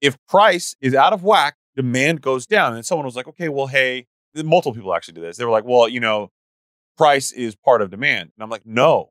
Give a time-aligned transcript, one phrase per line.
[0.00, 2.74] if price is out of whack, demand goes down.
[2.74, 5.36] And someone was like, okay, well, hey, multiple people actually do this.
[5.36, 6.30] They were like, well, you know,
[6.96, 8.32] price is part of demand.
[8.36, 9.10] And I'm like, no,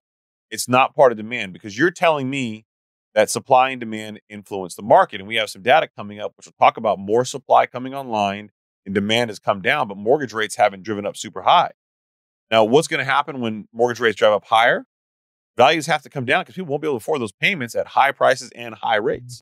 [0.52, 2.66] it's not part of demand because you're telling me
[3.14, 5.22] that supply and demand influence the market.
[5.22, 8.52] And we have some data coming up, which will talk about more supply coming online
[8.86, 11.72] and demand has come down, but mortgage rates haven't driven up super high.
[12.52, 14.86] Now, what's going to happen when mortgage rates drive up higher?
[15.58, 17.88] Values have to come down because people won't be able to afford those payments at
[17.88, 19.42] high prices and high rates.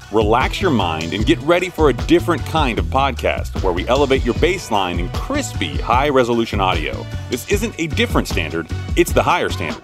[0.11, 4.23] relax your mind, and get ready for a different kind of podcast where we elevate
[4.25, 7.05] your baseline in crispy, high resolution audio.
[7.29, 9.83] This isn't a different standard, it's the higher standard.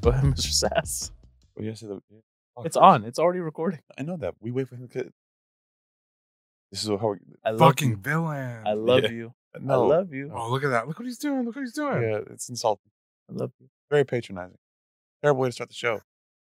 [0.00, 0.52] Go ahead, Mr.
[0.52, 1.10] Sass.
[1.58, 2.00] Oh, yes, oh,
[2.64, 3.04] It's on.
[3.04, 3.80] It's already recording.
[3.96, 4.34] I know that.
[4.40, 5.10] We wait for him to.
[6.70, 7.18] This is how we.
[7.44, 7.96] I love Fucking you.
[7.96, 8.66] villain.
[8.66, 9.10] I love Yeah.
[9.10, 9.34] you.
[9.60, 9.84] No.
[9.84, 10.30] I love you.
[10.34, 10.88] Oh, look at that.
[10.88, 11.44] Look what he's doing.
[11.46, 12.02] Look what he's doing.
[12.02, 12.90] Yeah, it's insulting.
[13.30, 13.68] I love you.
[13.90, 14.58] Very patronizing.
[15.24, 16.02] Terrible way to start the show.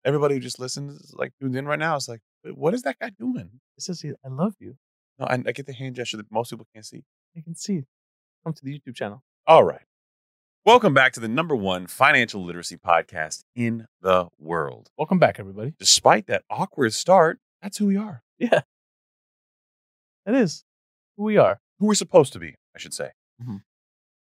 [0.06, 3.00] Everybody who just listens, is like tuned in right now, is like, what is that
[3.00, 3.50] guy doing?
[3.76, 4.76] It says I love you.
[5.18, 7.04] No, I, I get the hand gesture that most people can't see.
[7.34, 7.86] You can see.
[8.44, 9.24] Come to the YouTube channel.
[9.48, 9.82] All right.
[10.64, 14.92] Welcome back to the number one financial literacy podcast in the world.
[14.96, 15.74] Welcome back, everybody.
[15.80, 18.22] Despite that awkward start, that's who we are.
[18.38, 18.62] Yeah.
[20.28, 20.64] That is
[21.18, 21.60] who we are.
[21.80, 23.10] Who we're supposed to be, I should say.
[23.42, 23.64] Mhm.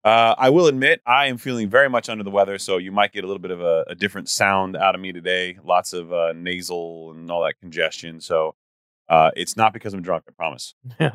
[0.06, 3.12] Uh, I will admit, I am feeling very much under the weather, so you might
[3.12, 5.58] get a little bit of a, a different sound out of me today.
[5.64, 8.20] Lots of uh, nasal and all that congestion.
[8.20, 8.54] So
[9.08, 10.74] uh, it's not because I'm drunk, I promise.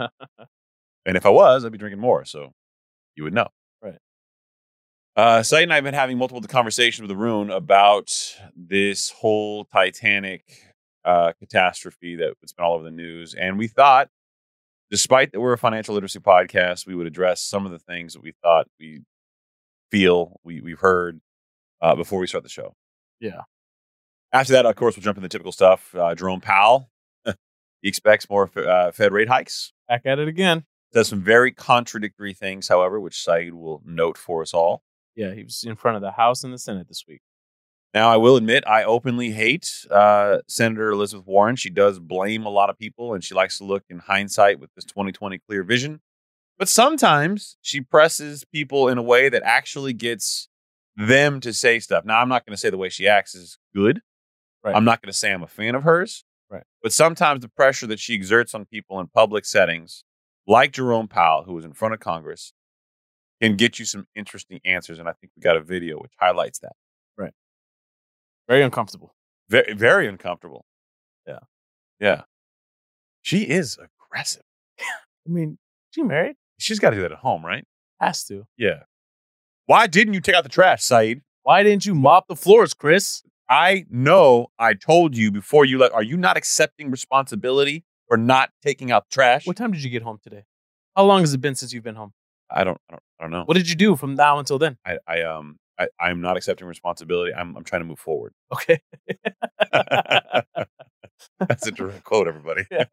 [1.05, 2.25] And if I was, I'd be drinking more.
[2.25, 2.53] So
[3.15, 3.47] you would know.
[3.81, 3.97] Right.
[5.15, 8.11] Uh, Saied and I have been having multiple conversations with Arun about
[8.55, 10.43] this whole Titanic
[11.03, 13.33] uh, catastrophe that's been all over the news.
[13.33, 14.09] And we thought,
[14.91, 18.21] despite that we're a financial literacy podcast, we would address some of the things that
[18.21, 19.01] we thought we
[19.89, 21.19] feel we, we've heard
[21.81, 22.75] uh, before we start the show.
[23.19, 23.41] Yeah.
[24.33, 25.95] After that, of course, we'll jump into the typical stuff.
[25.95, 26.89] Uh, Jerome Powell,
[27.25, 30.63] he expects more uh, Fed rate hikes Back at it again.
[30.93, 34.83] does some very contradictory things, however, which Saied will note for us all.
[35.15, 37.21] Yeah, he was in front of the House and the Senate this week.
[37.93, 41.57] Now, I will admit, I openly hate uh, Senator Elizabeth Warren.
[41.57, 44.69] She does blame a lot of people, and she likes to look in hindsight with
[44.75, 45.99] this 2020 clear vision.
[46.57, 50.47] But sometimes she presses people in a way that actually gets
[50.95, 52.05] them to say stuff.
[52.05, 54.01] Now, I'm not going to say the way she acts is good.
[54.63, 54.75] Right.
[54.75, 56.23] I'm not going to say I'm a fan of hers.
[56.49, 56.63] Right.
[56.81, 60.03] But sometimes the pressure that she exerts on people in public settings,
[60.47, 62.53] like Jerome Powell, who was in front of Congress,
[63.41, 64.99] can get you some interesting answers.
[64.99, 66.73] And I think we got a video which highlights that.
[68.51, 69.15] Very uncomfortable.
[69.47, 70.65] Very, very uncomfortable.
[71.25, 71.39] Yeah.
[72.01, 72.23] Yeah.
[73.21, 74.43] She is aggressive.
[74.77, 75.57] I mean,
[75.91, 76.35] she married?
[76.59, 77.63] She's got to do that at home, right?
[78.01, 78.45] Has to.
[78.57, 78.81] Yeah.
[79.67, 81.21] Why didn't you take out the trash, Saied?
[81.43, 83.23] Why didn't you mop the floors, Chris?
[83.49, 85.93] I know I told you before you left.
[85.93, 89.47] Are you not accepting responsibility for not taking out the trash?
[89.47, 90.43] What time did you get home today?
[90.97, 92.11] How long has it been since you've been home?
[92.49, 93.43] I don't, I don't, I don't know.
[93.45, 94.77] What did you do from now until then?
[94.85, 97.33] I, I, um, I, I'm not accepting responsibility.
[97.33, 98.33] I'm, I'm trying to move forward.
[98.53, 98.81] Okay.
[101.39, 102.65] That's a direct quote, everybody.
[102.71, 102.85] Yeah.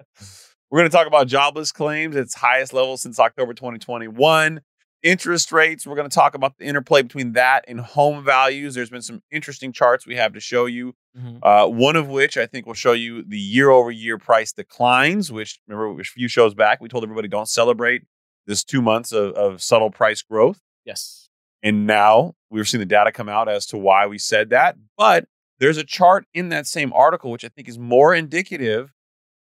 [0.71, 4.61] We're going to talk about jobless claims its highest level since October 2021.
[5.03, 8.75] Interest rates, we're going to talk about the interplay between that and home values.
[8.75, 10.95] There's been some interesting charts we have to show you.
[11.17, 11.39] Mhm.
[11.43, 15.33] Uh, one of which I think will show you the year over year price declines,
[15.33, 18.03] which remember a few shows back, we told everybody don't celebrate
[18.47, 20.61] this two months of, of subtle price growth.
[20.85, 21.28] Yes.
[21.63, 24.77] And now we've seen the data come out as to why we said that.
[24.97, 25.27] But
[25.59, 28.93] there's a chart in that same article, which I think is more indicative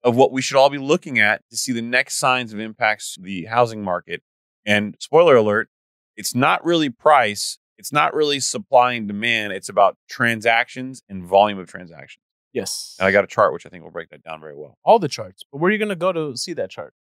[0.03, 3.13] of what we should all be looking at to see the next signs of impacts
[3.13, 4.23] to the housing market.
[4.65, 5.69] And spoiler alert,
[6.15, 11.59] it's not really price, it's not really supply and demand, it's about transactions and volume
[11.59, 12.23] of transactions.
[12.53, 12.95] Yes.
[12.99, 14.77] And I got a chart which I think will break that down very well.
[14.83, 15.43] all the charts.
[15.51, 16.93] But where are you gonna go to see that chart?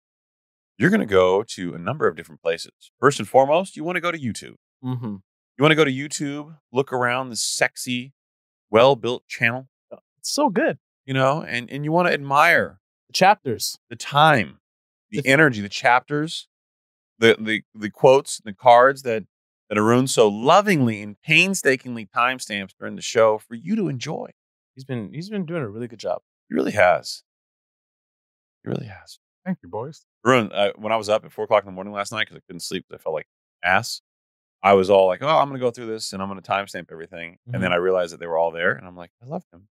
[0.77, 2.71] You're going to go to a number of different places.
[3.00, 4.56] First and foremost, you want to go to YouTube.
[4.83, 5.06] Mm-hmm.
[5.57, 8.13] You want to go to YouTube, look around the sexy,
[8.69, 9.68] well built channel,
[10.19, 10.77] It's so good.
[11.06, 13.77] you know, and, and you want to admire The chapters.
[13.89, 14.59] the time,
[15.09, 16.47] the The- energy, the chapters,
[17.19, 19.24] the, the, the quotes, the cards that,
[19.69, 24.30] that Arun so lovingly and painstakingly timestamps during the show for you to enjoy.
[24.75, 26.21] He's been he's been doing a really good job.
[26.47, 27.23] He really has.
[28.63, 29.18] He really has.
[29.45, 30.06] Thank you, boys.
[30.25, 32.38] Arun, uh, when I was up at four o'clock in the morning last night because
[32.38, 33.27] I couldn't sleep because I felt like
[33.63, 34.01] ass,
[34.63, 36.50] I was all like, "Oh, I'm going to go through this and I'm going to
[36.50, 39.25] timestamp everything." And then I realized that they were all there, and I'm like, "I
[39.27, 39.68] love him.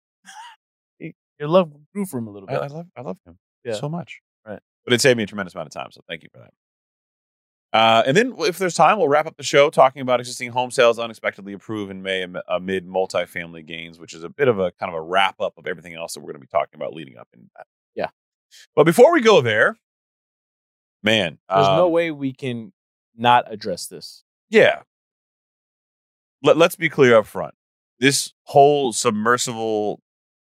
[1.38, 2.60] Your love grew for him a little bit.
[2.60, 3.74] I love, I love him Yeah.
[3.74, 4.60] so much." Right.
[4.84, 6.52] But it saved me a tremendous amount of time, so thank you for that.
[7.72, 10.70] Uh, and then, if there's time, we'll wrap up the show talking about existing home
[10.72, 14.72] sales unexpectedly approved in May am- amid multifamily gains, which is a bit of a
[14.72, 16.94] kind of a wrap up of everything else that we're going to be talking about
[16.94, 17.66] leading up in that.
[17.94, 18.08] Yeah.
[18.74, 19.78] But before we go there,
[21.02, 22.72] man, There's no um, way we can
[23.16, 24.24] not address this.
[24.50, 24.82] Yeah.
[26.42, 27.54] Let, let's be clear up front.
[27.98, 30.00] This whole submersible,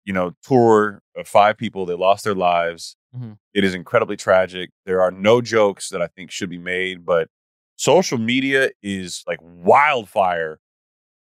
[0.05, 2.97] you know, tour of five people, they lost their lives.
[3.17, 3.39] Mhm.
[3.55, 4.71] It is incredibly tragic.
[4.87, 7.29] There are no jokes that I think should be made, but
[7.77, 10.61] social media is like wildfire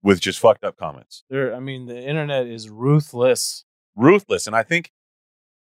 [0.02, 1.24] with just fucked up comments.
[1.30, 3.64] There, I mean, the internet is ruthless.
[3.96, 4.46] Ruthless.
[4.46, 4.90] And I think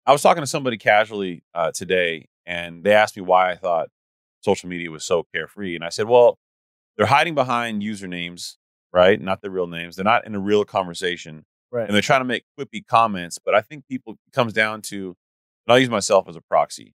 [0.06, 3.88] I was talking to somebody casually uh, today, and they asked me why I thought
[4.40, 5.74] social media was so carefree.
[5.74, 6.38] And I said, well,
[6.98, 8.56] they're hiding behind usernames,
[8.92, 9.18] right?
[9.18, 9.96] Not their real names.
[9.96, 11.46] They're not in a real conversation.
[11.70, 11.86] Right.
[11.86, 13.38] And they're trying to make quippy comments.
[13.42, 15.16] But I think people it comes down to,
[15.66, 16.94] and I'll use myself as a proxy.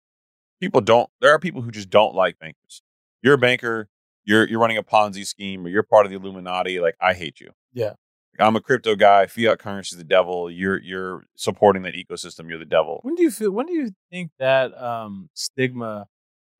[0.59, 2.81] People don't, there are people who just don't like bankers.
[3.21, 3.87] You're a banker,
[4.25, 6.79] you're you're running a Ponzi scheme, or you're part of the Illuminati.
[6.79, 7.51] Like, I hate you.
[7.73, 7.93] Yeah.
[8.37, 10.49] Like, I'm a crypto guy, fiat currency is the devil.
[10.49, 12.99] You're you're supporting that ecosystem, you're the devil.
[13.03, 13.51] When do you feel?
[13.51, 16.07] When do you think that um, stigma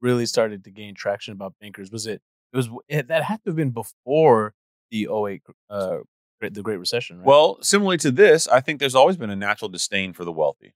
[0.02, 1.92] really started to gain traction about bankers?
[1.92, 2.22] Was it?
[2.54, 2.70] It was.
[2.88, 4.54] It, that had to have been before
[4.92, 5.98] the 08, uh,
[6.40, 7.26] great- the Great Recession, right?
[7.26, 10.74] Well, similarly to this, I think there's always been a natural disdain for the wealthy.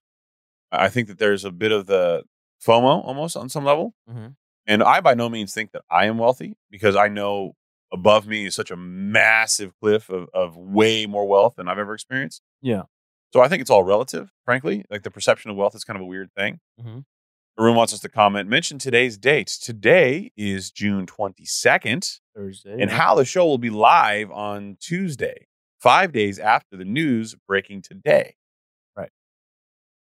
[0.72, 2.24] I think that there's a bit of the
[2.66, 3.94] FOMO almost on some level.
[4.10, 4.36] Mhm.
[4.66, 7.54] And I by no means think that I am wealthy because I know
[7.94, 11.94] above me is such a massive cliff of, of way more wealth than I've ever
[11.94, 12.42] experienced.
[12.62, 12.84] Yeah.
[13.34, 14.84] So I think it's all relative, frankly.
[14.90, 16.60] Like the perception of wealth is kind of a weird thing.
[16.82, 17.06] Mhm.
[17.60, 19.48] Arun wants us to comment, mention today's date.
[19.48, 25.48] Today is June 22nd Thursday, and how the show will be live on Tuesday,
[25.80, 28.36] five days after the news breaking today.
[28.96, 29.10] Right.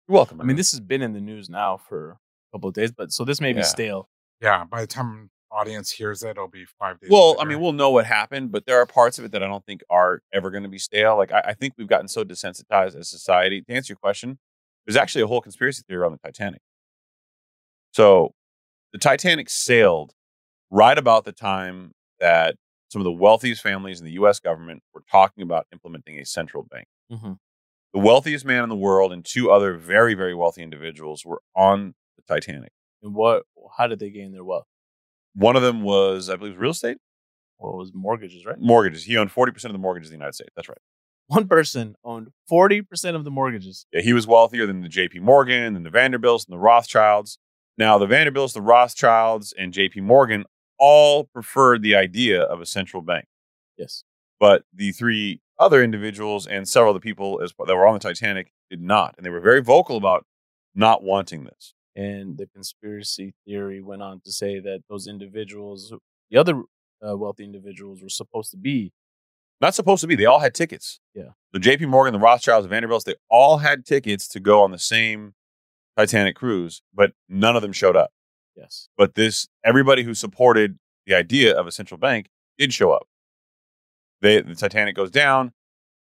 [0.08, 0.40] You're welcome.
[0.40, 3.12] I mean, this has been in the news now for a couple of days, but
[3.12, 4.08] so this may be stale.
[4.40, 7.10] Yeah, by the time audience hears it, it'll be five days.
[7.10, 7.50] well, I later.
[7.50, 9.82] mean, we'll know what happened, but there are parts of it that I don't think
[9.90, 11.18] are ever going to be stale.
[11.18, 13.62] Like, I, I think we've gotten so desensitized as society.
[13.62, 14.40] To answer your question,
[14.86, 16.62] there's actually a whole conspiracy theory on the Titanic.
[17.92, 18.34] So,
[18.94, 20.14] the Titanic sailed
[20.70, 22.56] right about the time that
[22.90, 24.40] some of the wealthiest families in the U.S.
[24.40, 26.88] government were talking about implementing a central bank.
[27.12, 27.38] Mhm.
[27.94, 31.94] The wealthiest man in the world and two other very, very wealthy individuals were on
[32.18, 32.72] the Titanic.
[33.02, 33.44] And what?
[33.78, 34.66] How did they gain their wealth?
[35.34, 36.98] One of them was, I believe, real estate
[37.58, 38.58] Well, it was mortgages, right?
[38.60, 39.04] mortgages.
[39.06, 40.52] He owned 40% of the mortgages in the United States.
[40.56, 40.78] That's right.
[41.28, 43.86] One person owned forty percent of the mortgages.
[43.94, 47.38] Yeah, he was wealthier than the JP Morgan and the Vanderbilts and the Rothschilds.
[47.82, 50.46] Now, the Vanderbilts, the Rothschilds, and JP Morgan
[50.78, 53.26] all preferred the idea of a central bank.
[53.76, 54.04] Yes.
[54.40, 58.00] But the three other individuals and several of the people as, that were on the
[58.00, 59.16] Titanic did not.
[59.18, 60.28] And they were very vocal about
[60.76, 61.74] not wanting this.
[61.96, 65.92] And the conspiracy theory went on to say that those individuals,
[66.30, 66.62] the other
[67.04, 68.92] uh, wealthy individuals, were supposed to be
[69.60, 70.16] Not supposed to be.
[70.16, 71.00] They all had tickets.
[71.16, 71.30] Yeah.
[71.52, 74.78] The JP Morgan, the Rothschilds, the Vanderbilts, they all had tickets to go on the
[74.78, 75.34] same
[75.98, 78.12] Titanic cruise, but none of them showed up.
[78.56, 78.88] yes.
[78.98, 83.08] But this, everybody who supported the idea of a central bank did show up.
[84.22, 85.52] They, the Titanic goes down.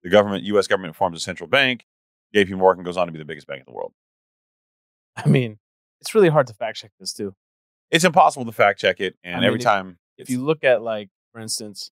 [0.04, 0.68] The government, U.S.
[0.68, 1.86] government, forms a central bank.
[2.34, 2.54] J.P.
[2.54, 3.94] Morgan goes on to be the biggest bank in the world.
[5.16, 5.58] I mean,
[6.02, 7.34] it's really hard to fact check this too.
[7.92, 10.64] It's impossible to fact check it, and I mean, every if- time If you look
[10.64, 11.90] at like, for instance,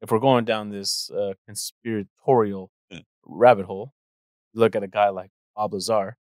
[0.00, 3.04] if we're going down this uh, conspiratorial Mm.
[3.24, 3.92] rabbit hole,
[4.54, 6.16] look at a guy like Bob Lazar,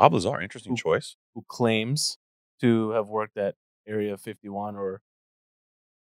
[0.00, 0.76] Bob Lazar, interesting Ooh.
[0.76, 1.16] choice.
[1.34, 2.16] who claims
[2.62, 3.54] to have worked at
[3.86, 5.02] Area 51 or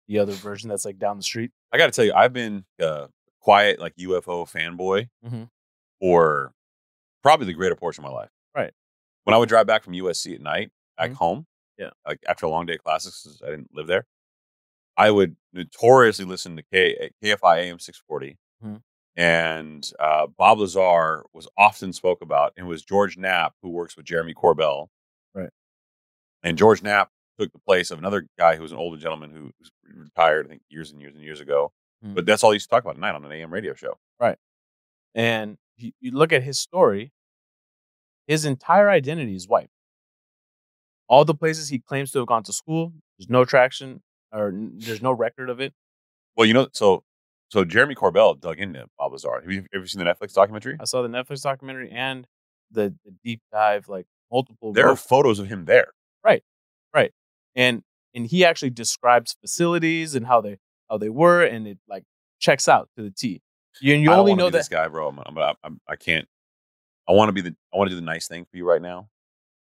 [0.09, 1.51] the other version that's like down the street.
[1.73, 3.09] I got to tell you, I've been a
[3.41, 5.51] quiet like UFO fanboy Mhm.
[6.01, 6.55] for
[7.23, 8.31] probably the greater portion of my life.
[8.55, 8.73] Right.
[9.25, 11.15] When I would drive back from USC at night, back Mhm.
[11.17, 11.47] home,
[11.79, 11.91] Yeah.
[12.07, 14.07] like after a long day of classes, I didn't live there,
[14.97, 18.39] I would notoriously listen to K- KFI AM 640.
[18.63, 18.83] Mhm.
[19.17, 23.97] And uh, Bob Lazar was often spoke about, and it was George Knapp who works
[23.97, 24.89] with Jeremy Corbell.
[25.35, 25.51] Right.
[26.43, 29.51] And George Knapp took the place of another guy who was an older gentleman who
[29.59, 31.73] was retired, I think, years and years and years ago.
[32.03, 32.15] Hmm.
[32.15, 33.99] But that's all he used to talk about at night on an AM radio show.
[34.21, 34.39] Right?
[35.15, 37.13] And you, you look at his story,
[38.27, 39.71] his entire identity is white.
[41.09, 44.03] All the places he claims to have gone to school, there's no traction
[44.33, 45.73] or n- there's no record of it.
[46.37, 47.05] Well, you know, so
[47.55, 49.41] so Jeremy Corbell dug into Bob Lazar.
[49.41, 50.77] Have you ever seen the Netflix documentary?
[50.81, 52.27] I saw the Netflix documentary and
[52.73, 54.73] the, the deep dive, like multiple.
[54.73, 55.93] There are photos of him there.
[56.25, 56.43] Right,
[56.93, 57.13] right,
[57.55, 60.59] and and he actually describes facilities and how they
[60.91, 62.03] how they were, and it like
[62.41, 63.41] checks out to the T.
[63.81, 64.59] You, and you I only know that.
[64.59, 65.09] this guy, bro.
[65.09, 66.27] I'm, I'm, I'm, I can't.
[67.09, 67.55] I want to be the.
[67.73, 69.09] I want to do the nice thing for you right now.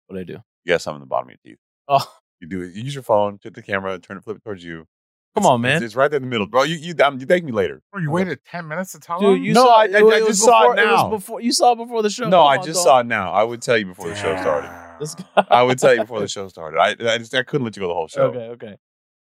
[0.07, 0.33] What do I do?
[0.63, 1.59] You got something in the bottom of your teeth.
[1.87, 2.73] Oh, You do it.
[2.73, 4.87] You use your phone, take the camera, turn it, flip it towards you.
[5.35, 5.75] Come It's- on, man.
[5.77, 6.63] It's, it's right there in the middle, bro.
[6.63, 7.81] You you um, you thank me later.
[7.93, 8.13] Oh, you Okay.
[8.13, 9.43] waited 10 minutes to tell dude, him?
[9.43, 9.75] you No, saw.
[9.81, 11.09] I- it- I- it I was just saw it before- now.
[11.09, 12.27] was before you saw it before the show.
[12.27, 12.83] No, Come I on, just dog.
[12.83, 13.31] saw it now.
[13.31, 14.69] I would tell you before the show started.
[14.99, 15.45] This guy.
[15.51, 16.79] I would tell you before the show started.
[16.79, 18.29] I I, just, I couldn't let you go the whole show.
[18.29, 18.77] Okay, okay.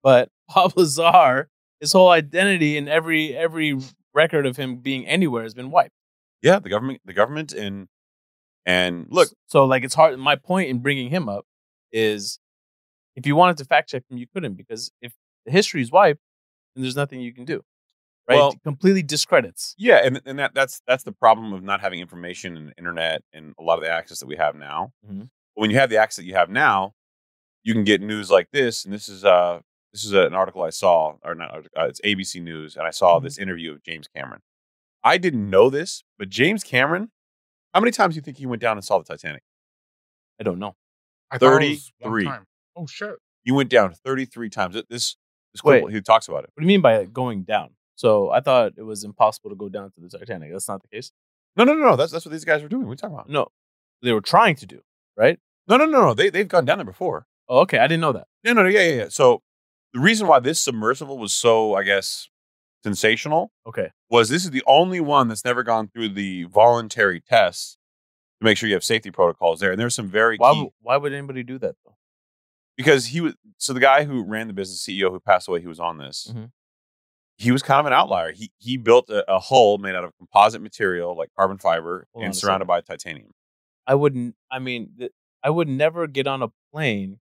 [0.02, 3.78] But Bob Lazar, his whole identity and every every
[4.12, 5.94] record of him being anywhere has been wiped.
[6.42, 7.86] Yeah, the government, the government, and
[8.66, 10.18] and look, so like it's hard.
[10.18, 11.44] My point in bringing him up
[11.92, 12.40] is,
[13.14, 15.16] if you wanted to fact check him, you couldn't because if the
[15.50, 16.20] history is wiped,
[16.74, 17.62] then there's nothing you can do.
[18.28, 18.36] Right?
[18.36, 19.74] Well- It completely discredits.
[19.78, 23.54] yeah, and and that that's that's the problem of not having information and internet and
[23.58, 24.92] a lot of the access that we have now.
[25.08, 25.30] Mhm.
[25.54, 26.94] When you have the access that you have now,
[27.64, 28.84] you can get news like this.
[28.84, 29.60] And this is uh
[29.92, 31.66] this is an article I saw, or not?
[31.76, 33.24] Uh, it's ABC News, and I saw Mhm.
[33.24, 34.40] this interview of James Cameron.
[35.02, 37.10] I didn't know this, but James Cameron,
[37.74, 39.42] how many times do you think he went down and saw the Titanic?
[40.38, 40.76] I don't know.
[41.32, 42.46] I thought it was one 33.
[42.76, 43.16] Oh, shit.
[43.42, 44.76] You went down 33 times.
[44.88, 45.16] This
[45.52, 45.88] this Wait.
[45.90, 46.50] he talks about it.
[46.54, 47.70] What do you mean by going down?
[47.96, 50.52] So I thought it was impossible to go down to the Titanic.
[50.52, 51.12] That's not the case.
[51.56, 51.96] No, no, no, no.
[51.96, 52.82] That's that's what these guys were doing.
[52.86, 53.28] What are you talking about?
[53.28, 53.48] No,
[54.02, 54.80] they were trying to do
[55.16, 55.38] right.
[55.68, 56.14] No, no, no, no.
[56.14, 57.26] They they've gone down there before.
[57.48, 57.78] Oh, okay.
[57.78, 58.26] I didn't know that.
[58.44, 59.08] No, no, no, yeah, yeah, yeah.
[59.08, 59.42] So
[59.92, 62.28] the reason why this submersible was so, I guess,
[62.84, 63.90] sensational Okay.
[64.08, 67.76] was this is the only one that's never gone through the voluntary tests
[68.40, 69.72] to make sure you have safety protocols there.
[69.72, 70.52] And there's some very Why?
[70.54, 71.96] key Why would anybody do that though?
[72.80, 75.66] Because he was so the guy who ran the business CEO who passed away, he
[75.66, 76.32] was on this.
[76.34, 76.50] Mhm.
[77.36, 78.32] He was kind of an outlier.
[78.32, 82.24] He he built a, a hull made out of composite material like carbon fiber Hold
[82.26, 83.30] and surrounded by titanium.
[83.86, 84.34] I wouldn't.
[84.50, 87.18] I mean, th- I would never get on a plane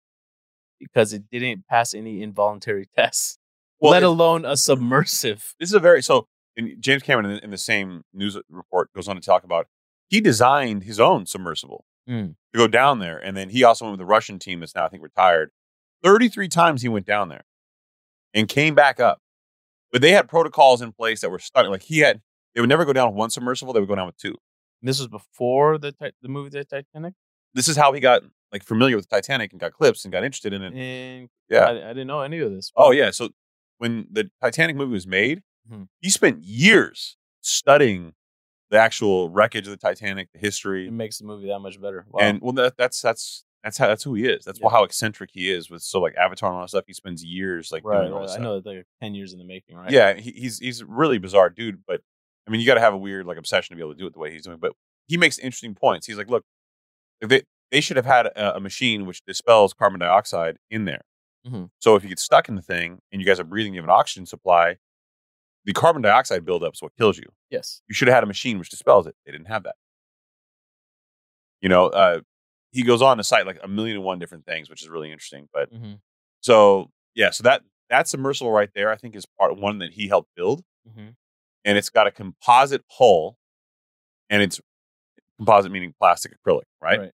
[0.80, 3.38] because it didn't pass any involuntary tests,
[3.80, 5.56] Well, let alone a submersive.
[5.60, 8.92] this is a very so and James Cameron in, the- in the same news report
[8.94, 9.68] goes on to talk about
[10.10, 12.36] he designed his own submersible Mm.
[12.54, 14.86] to go down there, and then he also went with the Russian team that's now
[14.86, 15.52] I think retired.
[16.04, 17.44] Thirty-three times he went down there
[18.34, 19.20] and came back up,
[19.92, 21.72] but they had protocols in place that were stunning.
[21.72, 22.22] Like he had,
[22.56, 24.36] they would never go down with one submersible; they would go down with two.
[24.82, 27.14] This was before the the movie The Titanic,
[27.54, 30.54] This is how he got like familiar with Titanic and got clips and got interested
[30.54, 30.74] in it.
[30.74, 31.66] and Yeah.
[31.66, 32.72] I, I didn't know any of this.
[32.76, 33.12] Oh yeah.
[33.12, 33.30] So
[33.78, 35.88] when the Titanic movie was made, Mhm.
[36.00, 38.14] he spent years studying
[38.70, 42.06] the actual wreckage of the Titanic, the history, it makes the movie that much better.
[42.10, 42.20] Wow.
[42.22, 44.46] and well, that, that's that's that's how that's who he is.
[44.46, 44.70] That's Yeah.
[44.70, 46.86] how eccentric he is with so like Avatar and all that stuff.
[46.88, 48.28] He spends years like right, doing all right.
[48.28, 49.92] this I know it's like ten years in the making, right?
[49.92, 52.02] Yeah, he, he's he's a really bizarre dude, but
[52.48, 54.08] I mean, you got to have a weird like obsession to be able to do
[54.08, 54.58] it the way he's doing.
[54.60, 54.74] But
[55.08, 56.08] he makes interesting points.
[56.08, 56.46] He's like, look,
[57.22, 61.02] if they they should have had a, a machine which dispels carbon dioxide in there.
[61.48, 61.70] Mhm.
[61.80, 63.90] So if you get stuck in the thing and you guys are breathing, you have
[63.90, 64.78] an oxygen supply.
[65.70, 67.28] The carbon dioxide buildup is what kills you.
[67.52, 67.84] Yes.
[67.88, 69.16] You should have had a machine which dispels it.
[69.24, 69.76] They didn't have that.
[71.62, 72.22] You know, uh,
[72.72, 75.12] he goes on to cite like a million and one different things, which is really
[75.12, 75.48] interesting.
[75.54, 75.94] But hmm
[76.42, 77.62] so yeah, so that
[77.92, 81.10] that submersible right there, I think, is part one that he helped build hmm
[81.64, 83.38] and it's got a composite hull,
[84.32, 84.60] and it's
[85.38, 87.00] composite meaning plastic acrylic, right?
[87.00, 87.12] Right.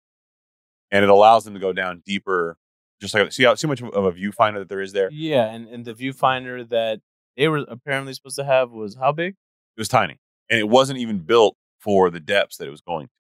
[0.91, 2.57] And it allows them to go down deeper.
[3.01, 5.09] Just like see how see much of a viewfinder that there is there.
[5.13, 7.01] Yeah, and and the viewfinder that
[7.41, 9.31] they were apparently supposed to have was how big?
[9.77, 10.19] It was tiny,
[10.51, 13.13] and it wasn't even built for the depths that it was going to.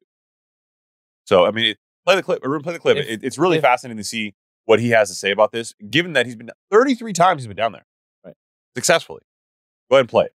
[1.24, 2.40] So I mean, it, play the clip.
[2.44, 2.98] Everyone play the clip.
[2.98, 4.34] If- it, it's really if- fascinating to see
[4.66, 7.56] what he has to say about this, given that he's been 33 times he's been
[7.56, 7.86] down there,
[8.24, 8.34] Right.
[8.76, 9.22] Successfully.
[9.90, 10.28] Go ahead and play.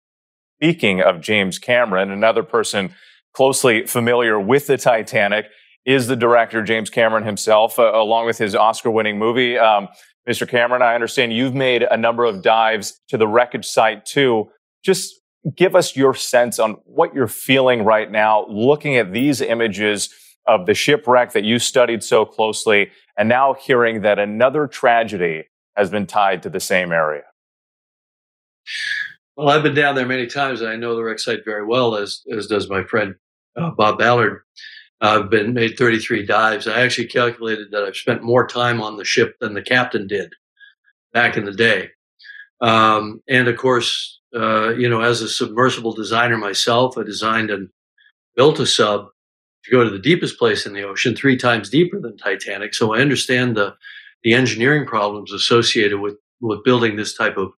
[0.62, 2.96] Speaking of James Cameron, another person
[3.34, 5.48] closely familiar with the Titanic
[5.86, 9.58] is the director James Cameron himself, uh, along with his Oscar-winning movie.
[9.58, 9.90] Um,
[10.28, 10.48] Mr.
[10.48, 14.50] Cameron, I understand you've made a number of dives to the wreckage site too.
[14.84, 15.14] Just
[15.56, 20.10] give us your sense on what you're feeling right now, looking at these images
[20.48, 25.90] of the shipwreck that you studied so closely, and now hearing that another tragedy has
[25.90, 27.24] been tied to the same area.
[29.36, 31.96] Well, I've been down there many times, and I know the wreck site very well,
[31.96, 33.16] as as does my friend
[33.56, 34.42] uh, Bob Ballard.
[35.04, 36.66] I've been made 33 dives.
[36.66, 40.34] I actually calculated that I've spent more time on the ship than the captain did
[41.12, 41.90] back in the day.
[42.62, 47.70] Um, and of course, uh, you know, as a submersible designer myself, I designed and
[48.36, 49.08] built a sub
[49.66, 52.74] to go to the deepest place in the ocean, three times deeper than Titanic.
[52.74, 53.76] So I understand the
[54.24, 57.52] the engineering problems associated with with building this type of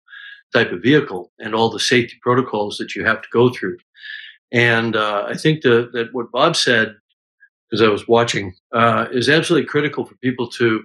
[0.52, 3.78] type of vehicle and all the safety protocols that you have to go through.
[4.52, 6.96] And uh, I think the, that what Bob said,
[7.70, 10.84] because I was watching, uh, is absolutely critical for people to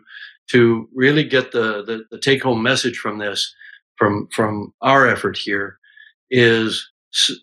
[0.50, 3.54] to really get the, the, the take home message from this,
[3.96, 5.78] from from our effort here,
[6.30, 6.90] is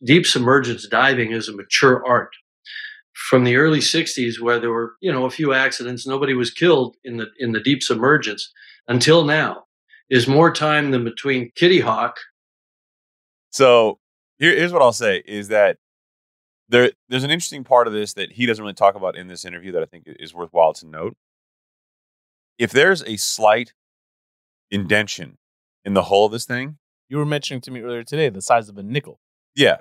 [0.03, 2.33] deep submergence diving is a mature art.
[3.29, 6.95] From the early '60s, where there were you know a few accidents, nobody was killed
[7.03, 8.51] in the in the deep submergence
[8.87, 9.63] until now
[10.09, 12.17] is more time than between Kitty Hawk.
[13.51, 13.99] So
[14.39, 15.77] here, here's what I'll say is that
[16.69, 19.45] there there's an interesting part of this that he doesn't really talk about in this
[19.45, 21.15] interview that I think is worthwhile to note.
[22.57, 23.73] If there's a slight
[24.71, 25.37] indention
[25.85, 26.77] in the hull of this thing,
[27.09, 29.19] you were mentioning to me earlier today the size of a nickel.
[29.55, 29.77] Yeah,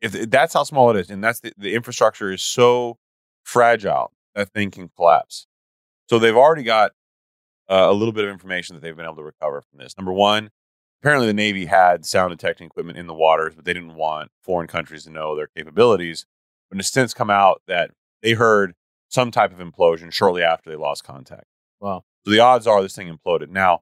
[0.00, 2.98] if that's how small it is, and that's the, the infrastructure is so
[3.42, 5.46] fragile that thing can collapse.
[6.10, 6.92] So they've already got
[7.70, 9.96] uh, a little bit of information that they've been able to recover from this.
[9.96, 10.50] Number one,
[11.04, 14.66] apparently the Navy had sound detecting equipment in the waters, but they didn't want foreign
[14.66, 16.24] countries to know their capabilities.
[16.70, 17.90] But it's since come out that
[18.22, 18.72] they heard
[19.10, 21.44] some type of implosion shortly after they lost contact.
[21.78, 22.04] Wow.
[22.24, 23.50] So the odds are this thing imploded.
[23.50, 23.80] Now,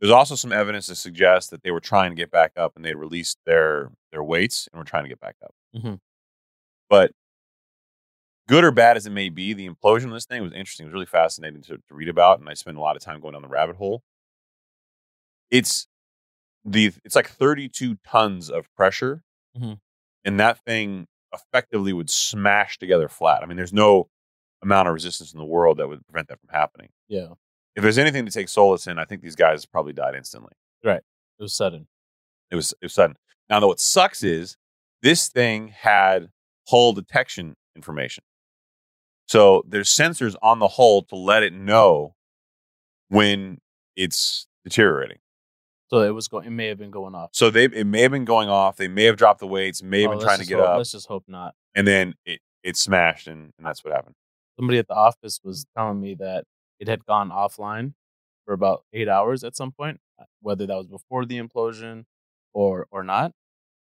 [0.00, 2.82] there's also some evidence to suggest that they were trying to get back up and
[2.82, 5.54] they released their their weights and were trying to get back up.
[5.76, 5.94] Mm-hmm.
[6.88, 7.12] But
[8.48, 10.84] good or bad as it may be, the implosion of this thing was interesting.
[10.84, 13.20] It was really fascinating to, to read about, and I spent a lot of time
[13.20, 14.02] going down the rabbit hole.
[15.50, 15.86] It's
[16.64, 19.22] the it's like 32 tons of pressure,
[19.56, 19.74] mm-hmm.
[20.24, 23.42] and that thing effectively would smash together flat.
[23.42, 24.08] I mean, there's no
[24.62, 26.90] amount of resistance in the world that would prevent that from happening.
[27.08, 27.28] Yeah.
[27.74, 30.52] If there's anything to take solace in, I think these guys probably died instantly.
[30.84, 31.00] Right.
[31.38, 31.88] It was sudden.
[32.50, 33.16] It was it was sudden.
[33.48, 34.56] Now, though, what sucks is
[35.02, 36.28] this thing had
[36.68, 38.24] hull detection information.
[39.26, 42.14] So there's sensors on the hull to let it know
[43.08, 43.58] when
[43.96, 45.18] it's deteriorating.
[45.92, 46.46] So it was going.
[46.46, 47.30] It may have been going off.
[47.34, 48.76] So they it may have been going off.
[48.76, 49.82] They may have dropped the weights.
[49.82, 51.54] May have Oh, been trying to get hope- up, Let's just hope not.
[51.74, 54.14] and then it it smashed, and, and that's what happened.
[54.58, 56.44] Somebody at the office was telling me that
[56.78, 57.94] it had gone offline
[58.46, 62.04] for about eight hours at some point, uh, whether that was before the implosion
[62.54, 63.32] or or not.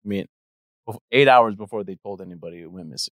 [0.03, 0.27] I mean,
[1.11, 3.13] eight hours before they told anybody it went missing.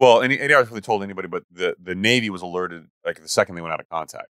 [0.00, 3.20] Well, any eight hours before they told anybody, but the the Navy was alerted like
[3.20, 4.28] the second they went out of contact,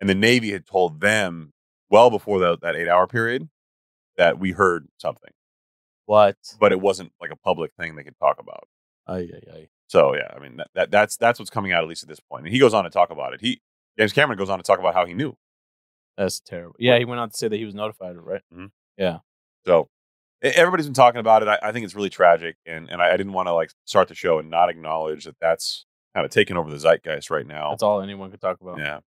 [0.00, 1.52] and the Navy had told them
[1.94, 3.48] well before that that eight hour period
[4.16, 5.30] that we heard something,
[6.06, 6.36] What?
[6.60, 8.66] but it wasn't like a public thing they could talk about.
[9.06, 9.68] Ay, ay, ay.
[9.88, 12.20] So yeah, I mean that, that that's that's what's coming out at least at this
[12.20, 12.44] point.
[12.46, 13.40] And he goes on to talk about it.
[13.40, 13.60] He
[13.98, 15.36] James Cameron goes on to talk about how he knew.
[16.16, 16.76] That's terrible.
[16.78, 18.42] Yeah, he went on to say that he was notified, right?
[18.52, 18.66] Mm-hmm.
[18.96, 19.18] Yeah.
[19.66, 19.88] So
[20.42, 21.48] everybody's been talking about it.
[21.48, 24.08] I, I think it's really tragic, and and I, I didn't want to like start
[24.08, 27.70] the show and not acknowledge that that's kind of taking over the zeitgeist right now.
[27.70, 28.78] That's all anyone could talk about.
[28.78, 29.00] Yeah,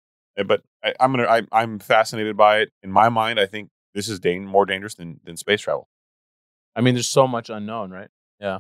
[0.46, 2.72] but I, I'm gonna I, I'm fascinated by it.
[2.82, 5.88] In my mind, I think this is dan- more dangerous than than space travel.
[6.76, 8.08] I mean, there's so much unknown, right?
[8.40, 8.58] Yeah.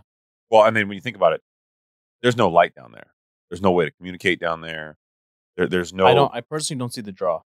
[0.50, 1.42] Well, I mean, when you think about it,
[2.22, 3.08] there's no light down there.
[3.50, 4.96] There's no way to communicate down there.
[5.56, 6.06] There, there's no.
[6.06, 6.32] I don't.
[6.34, 7.42] I personally don't see the draw.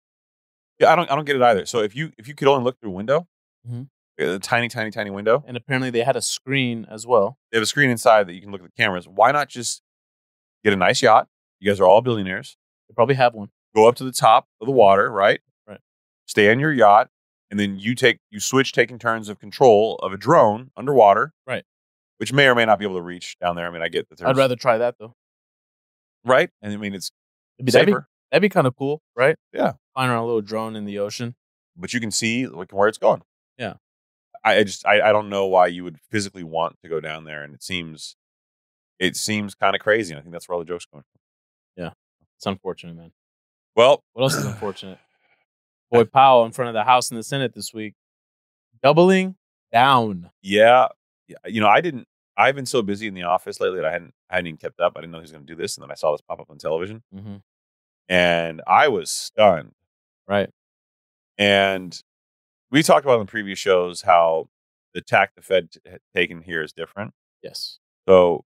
[0.78, 1.10] Yeah, I don't.
[1.10, 1.66] I don't get it either.
[1.66, 3.26] So if you if you could only look through a window,
[3.68, 3.88] Mhm.
[4.18, 7.38] a tiny, tiny, tiny window, And apparently, they had a screen as well.
[7.50, 9.06] they have a screen inside that you can look at the cameras.
[9.08, 9.82] Why not just
[10.64, 11.28] get a nice yacht?
[11.60, 12.56] You guys are all billionaires.
[12.88, 13.50] They probably have one.
[13.74, 15.40] Go up to the top of the water, right?
[15.66, 15.80] Right.
[16.26, 17.08] Stay on your yacht,
[17.50, 21.64] and then you take you switch taking turns of control of a drone underwater, Right.
[22.18, 23.66] Which may or may not be able to reach down there.
[23.66, 24.18] I mean, I get that.
[24.18, 25.14] There's, I'd rather try that though.
[26.24, 27.10] right, and I mean it's
[27.58, 29.36] It'd be- that'd be, safer, that'd be kind of cool, right?
[29.52, 29.72] Yeah.
[29.94, 31.34] Flying around a little drone in the ocean.
[31.76, 33.22] but you can see like where it's going.
[33.58, 33.74] Yeah.
[34.44, 37.24] I, I just I, I don't know why you would physically want to go down
[37.24, 38.16] there, and it seems
[38.98, 40.12] it seems kind of crazy.
[40.12, 41.82] And I think that's where all the jokes come from.
[41.84, 41.90] Yeah.
[42.36, 43.12] It's unfortunate, man.
[43.76, 44.98] Well, What else is unfortunate?
[45.90, 47.94] Boy Powell in front of the House and the Senate this week,
[48.82, 49.36] doubling
[49.72, 50.30] down.
[50.42, 50.88] yeah,
[51.46, 52.06] you know, I didn't.
[52.36, 54.80] I've been so busy in the office lately that I hadn't I hadn't even kept
[54.80, 54.94] up.
[54.96, 56.40] I didn't know he was going to do this, and then I saw this pop
[56.40, 57.36] up on television, Mm-hmm.
[58.08, 59.72] and I was stunned.
[60.26, 60.48] Right.
[61.38, 62.00] And
[62.70, 64.48] we talked about in the previous shows how
[64.94, 67.12] the tack the Fed t- had taken here is different.
[67.42, 67.78] Yes.
[68.08, 68.44] So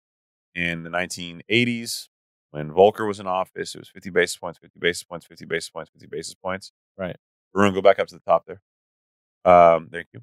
[0.55, 2.09] in the 1980s,
[2.57, 5.69] when Volcker was in office, it was 50 basis points, 50 basis points, 50 basis
[5.69, 6.73] points, 50 basis points.
[6.97, 7.16] Right.
[7.53, 8.62] We're going to go back up to the top there.
[9.45, 10.21] Um, thank you.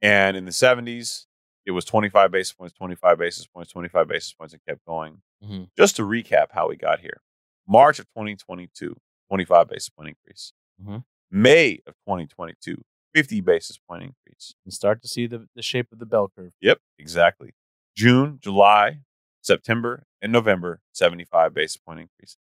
[0.00, 1.26] And in the 70s,
[1.66, 5.20] it was 25 basis points, 25 basis points, 25 basis points, and kept going.
[5.44, 5.68] Mhm.
[5.76, 7.20] Just to recap how we got here
[7.66, 8.96] March of 2022,
[9.28, 10.52] 25 basis point increase.
[10.80, 11.04] Mhm.
[11.30, 12.82] May of 2022,
[13.14, 14.54] 50 basis point increase.
[14.64, 16.52] And start to see the, the shape of the bell curve.
[16.60, 17.52] Yep, exactly.
[17.96, 19.00] June, July,
[19.42, 22.36] September, and November, 75 basis point increase.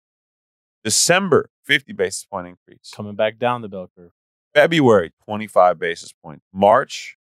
[0.83, 2.93] December, 50 basis point increase.
[2.95, 4.11] Coming back down the bell curve.
[4.55, 6.45] February, 25 basis points.
[6.53, 7.17] March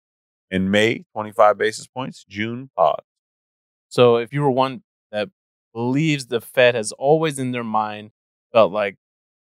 [0.50, 2.24] and May, 25 basis points.
[2.28, 3.02] June, pause.
[3.88, 4.82] So if you were one
[5.12, 5.28] that
[5.74, 8.11] believes the Fed has always in their mind
[8.52, 8.96] felt like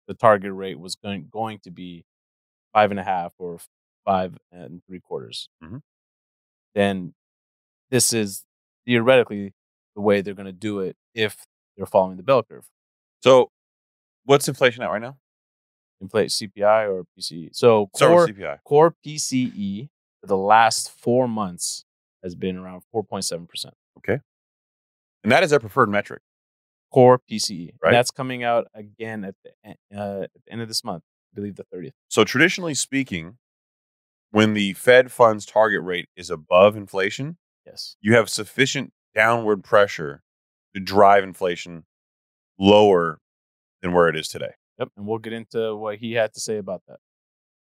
[0.08, 2.06] the target rate was going going to be
[2.74, 3.58] five and a half or
[4.06, 5.82] five and three quarters, Mhm.
[6.76, 7.14] then
[7.90, 8.46] this is
[8.86, 9.54] theoretically
[9.96, 11.46] the way they're going to do it if
[11.78, 12.66] they're following the bell curve.
[13.22, 13.50] So,
[14.26, 15.18] what's inflation at right now?
[16.02, 17.50] Inflate CPI or PCE.
[17.54, 18.58] So core, CPI.
[18.66, 19.90] core PCE
[20.22, 21.86] for the last four months
[22.24, 23.48] has been around 4.7%.
[24.00, 24.20] Okay,
[25.24, 26.22] and that is their preferred metric.
[26.92, 27.70] Core PCE.
[27.70, 27.92] And Right.
[27.92, 29.52] that's coming out again at the,
[29.98, 31.94] uh, at the end of this month, I believe the 30th.
[32.10, 33.38] So, traditionally speaking,
[34.32, 37.96] when the Fed funds target rate is above inflation, Yes.
[38.02, 40.22] you have sufficient downward pressure
[40.74, 41.84] to drive inflation
[42.60, 43.20] lower
[43.82, 44.54] than where it is today.
[44.80, 44.90] Yep.
[44.98, 46.98] And we'll get into what he had to say about that.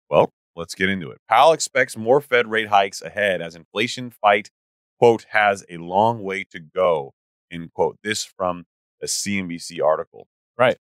[0.08, 1.18] Well, let's get into it.
[1.28, 4.50] Powell expects more Fed rate hikes ahead as inflation fight,
[4.98, 7.12] quote, has a long way to go,
[7.50, 7.98] end quote.
[8.02, 8.64] This from
[9.02, 10.28] a CNBC article.
[10.58, 10.78] Right.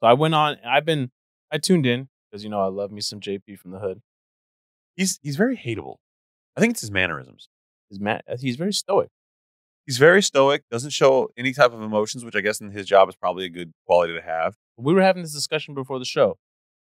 [0.00, 1.10] So I went on, I've been,
[1.50, 4.02] I tuned in because, you know, I love me some JP from the hood.
[4.96, 5.96] He's he's very hateable.
[6.56, 7.48] I think it's his mannerisms.
[7.90, 9.10] He's, ma- he's very stoic.
[9.86, 13.08] He's very stoic, doesn't show any type of emotions, which I guess in his job
[13.08, 14.56] is probably a good quality to have.
[14.76, 16.38] We were having this discussion before the show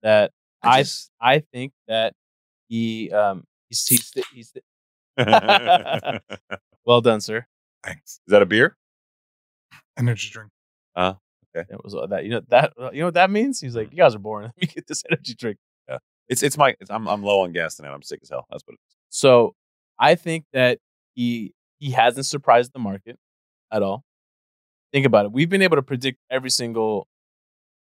[0.01, 0.31] that
[0.63, 2.13] I, just- I think that
[2.67, 4.61] he, um, he's, he's, he's, is
[6.85, 7.45] well done, sir.
[7.83, 8.19] Thanks.
[8.27, 8.75] Is that a beer?
[9.97, 10.49] Energy drink.
[10.95, 11.13] Uh
[11.55, 11.65] okay.
[11.69, 13.59] That was uh, that, you know, that, you know what that means?
[13.59, 14.51] He's like, you guys are boring.
[14.57, 15.57] Let me get this energy drink.
[15.87, 15.97] Yeah.
[16.27, 17.91] It's it's my it's, I'm I'm low on gas tonight.
[17.93, 18.45] I'm sick as hell.
[18.49, 18.95] That's what it is.
[19.09, 19.55] So
[19.99, 20.79] I think that
[21.15, 23.17] he he hasn't surprised the market
[23.71, 24.03] at all.
[24.91, 25.31] Think about it.
[25.31, 27.07] We've been able to predict every single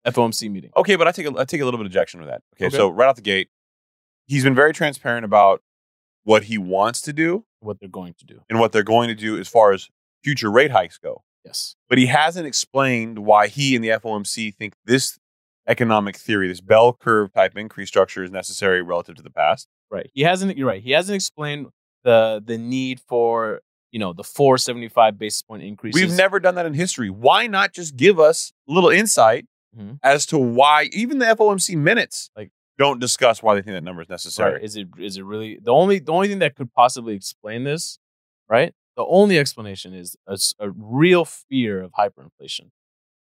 [0.06, 0.70] FOMC meeting.
[0.76, 2.42] Okay, but I take a, I take a little bit of objection with that.
[2.56, 2.76] Okay, Okay.
[2.76, 3.48] so right out the gate,
[4.26, 5.62] he's been very transparent about
[6.24, 8.40] what he wants to do What they're going to do.
[8.50, 9.88] and what they're going to do as far as
[10.22, 11.22] future rate hikes go.
[11.44, 11.74] Yes.
[11.88, 15.18] But he hasn't explained why he and the FOMC think this
[15.66, 19.66] economic theory, this bell curve type increase structure, is necessary relative to the past.
[19.90, 20.10] Right.
[20.14, 20.56] He hasn't.
[20.56, 20.82] You're right.
[20.82, 21.66] He hasn't explained
[22.04, 23.60] the the need for
[23.92, 25.94] you know the 475 basis point increase.
[25.94, 27.10] We've never done that in history.
[27.10, 29.46] Why not just give us a little insight
[29.78, 29.98] Mhm.
[30.02, 34.02] as to why even the FOMC minutes Like- don't discuss why they think that number
[34.02, 34.54] is necessary?
[34.54, 34.64] Right.
[34.64, 37.98] Is it is it really the only the only thing that could possibly explain this?
[38.48, 38.74] Right.
[38.96, 42.70] The only explanation is a real fear of hyperinflation.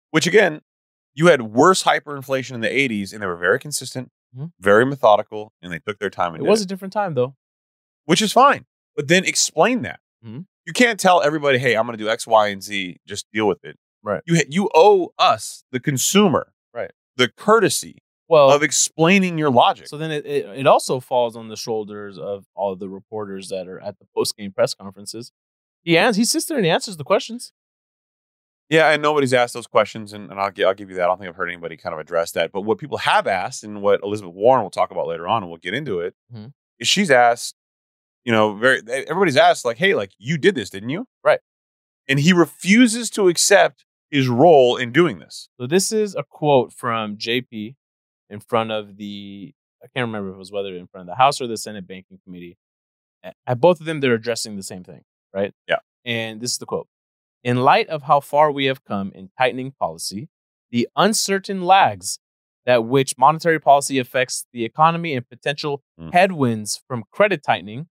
[0.09, 0.61] Which again,
[1.13, 4.51] you had worse hyperinflation in the 80s and they were very consistent, Mhm.
[4.59, 7.35] very methodical, and they took their time and It was it, a different time though.
[8.05, 8.65] which is fine.
[8.95, 9.99] But then explain that.
[10.25, 10.45] Mhm.
[10.65, 12.97] You can't tell everybody, "Hey, I'm going to do X, Y, and Z.
[13.07, 14.21] Just deal with it." Right.
[14.25, 16.91] You you owe us, the consumer, Right.
[17.17, 19.87] the courtesy Well, of explaining your logic.
[19.87, 23.49] So then it, it, it also falls on the shoulders of all of the reporters
[23.49, 25.31] that are at the post game press conferences.
[25.83, 27.53] He ans- he sits there and he answers the questions.
[28.69, 31.03] Yeah, and nobody's asked those questions, and, and I'll, I'll give you that.
[31.03, 32.53] I don't think I've heard anybody kind of address that.
[32.53, 35.49] But what people have asked, and what Elizabeth Warren will talk about later on, and
[35.51, 36.53] we'll get into it, is Mhm.
[36.83, 37.55] she's asked,
[38.25, 41.07] you know, very everybody's asked, like, hey, like you did this, didn't you?
[41.23, 41.39] Right.
[42.07, 45.49] And he refuses to accept his role in doing this.
[45.59, 47.75] So this is a quote from JP
[48.29, 49.53] in front of the
[49.83, 51.87] I can't remember if it was whether in front of the House or the Senate
[51.87, 52.57] Banking Committee.
[53.45, 55.01] At both of them, they're addressing the same thing,
[55.33, 55.53] right?
[55.67, 55.77] Yeah.
[56.05, 56.87] And this is the quote:
[57.43, 60.29] "In light of how far we have come in tightening policy,
[60.71, 62.19] the uncertain lags
[62.65, 66.13] that which monetary policy affects the economy and potential Mm.
[66.13, 67.89] headwinds from credit tightening,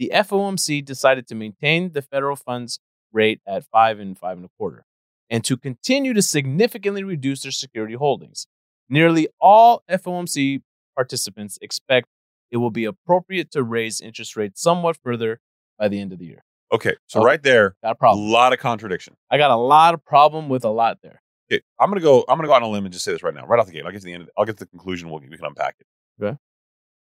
[0.00, 2.80] the FOMC decided to maintain the federal funds
[3.12, 4.84] rate at five and five and a quarter,
[5.28, 8.46] and to continue to significantly reduce their security holdings.
[8.88, 10.62] Nearly all FOMC
[10.96, 12.08] participants expect
[12.50, 15.38] it will be appropriate to raise interest rates somewhat further
[15.78, 16.42] by the end of the year.
[16.72, 17.26] Okay, so Okay.
[17.26, 19.14] right there, Got a a lot of contradiction.
[19.30, 21.20] I got a lot of problem with a lot there.
[21.52, 22.24] Okay, I'm gonna go.
[22.28, 23.72] I'm gonna go on a limb and just say this right now, right off the
[23.72, 23.84] gate.
[23.84, 24.22] I'll get to the end.
[24.22, 24.34] Of it.
[24.38, 25.10] I'll get to the conclusion.
[25.10, 25.86] We'll, we can unpack it.
[26.24, 26.38] Okay.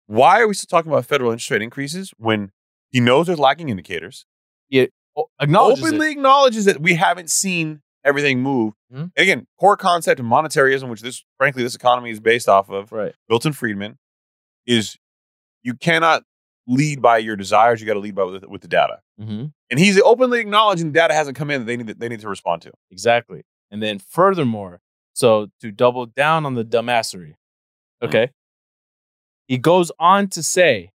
[0.07, 2.51] Why are we still talking about federal interest rate increases when
[2.95, 4.25] he knows there's lagging indicators?
[5.17, 5.87] Oh, acknowledges it.
[5.87, 8.73] openly acknowledges that we haven't seen everything move.
[8.93, 9.11] Mhm.
[9.15, 12.91] And again, core concept of monetarism, which this, frankly, this economy is based off of,
[12.93, 13.13] Right.
[13.29, 13.97] Milton Friedman,
[14.65, 14.97] is
[15.61, 16.23] you cannot
[16.67, 17.79] lead by your desires.
[17.81, 18.99] You got to lead by with, with the data.
[19.19, 19.45] Mm-hmm.
[19.69, 22.21] And he's openly acknowledging the data hasn't come in that they need to, they need
[22.21, 22.71] to respond to.
[22.91, 23.43] Exactly.
[23.71, 24.79] And then furthermore,
[25.13, 27.35] so to double down on the dumbassery,
[28.01, 28.31] okay,
[29.47, 30.91] he goes on to say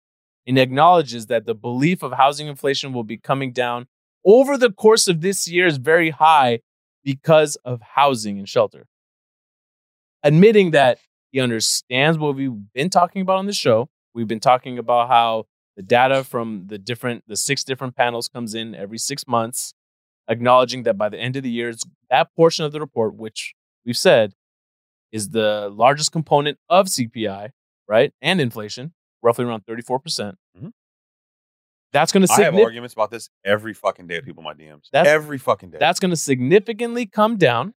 [0.46, 3.86] and acknowledges that the belief of housing inflation will be coming down
[4.24, 6.60] over the course of this year is very high
[7.04, 8.86] because of housing and shelter.
[10.22, 10.98] Admitting that
[11.30, 13.88] he understands what we've been talking about on the show.
[14.14, 15.44] We've been talking about how
[15.76, 19.74] the data from the different the six different panels comes in every six months,
[20.28, 21.72] acknowledging that by the end of the year,
[22.10, 23.54] that portion of the report, which
[23.84, 24.32] we've said
[25.12, 27.50] is the largest component of CPI,
[27.88, 30.02] right, and inflation, roughly around 34%.
[30.02, 30.72] percent Mhm.
[31.92, 34.88] That's going to I have arguments about this every fucking day people in my DMs.
[34.92, 35.78] That's- every fucking day.
[35.78, 37.74] that's going to significantly come down,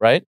[0.00, 0.26] right?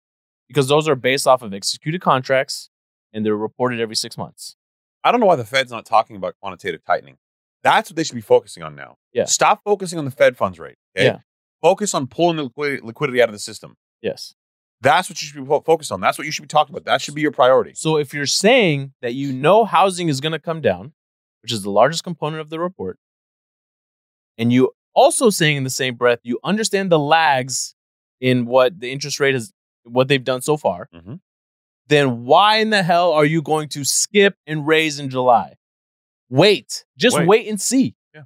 [0.47, 2.69] Because those are based off of executed contracts
[3.13, 4.55] and they're reported every six months.
[5.03, 7.17] I don't know why the Fed's not talking about quantitative tightening.
[7.63, 8.97] That's what they should be focusing on now.
[9.11, 9.25] Yeah.
[9.25, 10.77] Stop focusing on the Fed funds rate.
[10.97, 11.05] Okay?
[11.05, 11.19] Yeah.
[11.61, 13.75] Focus on pulling the liquidity out of the system.
[14.01, 14.35] Yes.
[14.85, 15.99] That's what you should be focused on.
[15.99, 16.85] That's what you should be talking about.
[16.85, 17.73] That should be your priority.
[17.73, 20.93] So if you're saying that you know housing is going to come down,
[21.41, 22.99] which is the largest component of the report,
[24.37, 27.73] and you also saying in the same breath you understand the lags
[28.21, 29.51] in what the interest rate is,
[29.83, 31.19] what they've done so far, Mhm.
[31.87, 35.55] then why in the hell are you going to skip and raise in July?
[36.29, 37.27] Wait, just Wait.
[37.27, 37.95] wait, and see.
[38.13, 38.23] Yeah.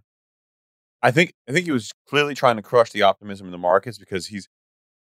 [1.02, 3.98] I think I think he was clearly trying to crush the optimism in the markets
[3.98, 4.48] because he's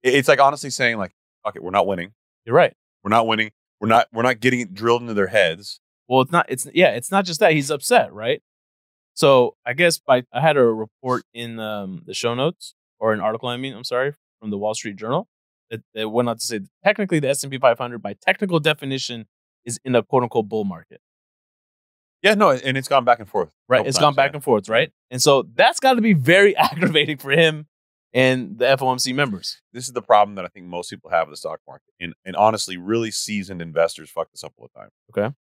[0.04, 2.14] it's like honestly saying like, fuck it, we're not winning.
[2.46, 2.74] You're right.
[3.04, 3.52] We're not winning.
[3.80, 5.80] We're not we're not getting it drilled into their heads.
[6.08, 6.46] Well, it's not.
[6.50, 6.90] It's yeah.
[6.90, 8.42] It's not just that he's upset, right?
[9.14, 13.20] So I guess by I had a report in um, the show notes or an
[13.20, 13.50] article.
[13.50, 15.28] I mean, I'm sorry, from the Wall Street Journal.
[15.96, 19.26] That, went on to say that technically the S and P 500, by technical definition,
[19.66, 21.02] is in a quote unquote bull market.
[22.22, 23.50] Yeah, no, and it's gone back and forth.
[23.68, 23.86] Right?
[23.86, 24.38] It's times, gone back yeah.
[24.38, 24.92] and forth, right?
[25.10, 27.66] And so that's got to be very aggravating for him
[28.14, 29.62] and the FOMC members.
[29.74, 31.94] This is the problem that I think most people have with the stock market.
[32.00, 34.90] And and honestly, really seasoned investors fuck this up all the time.
[35.16, 35.36] Okay.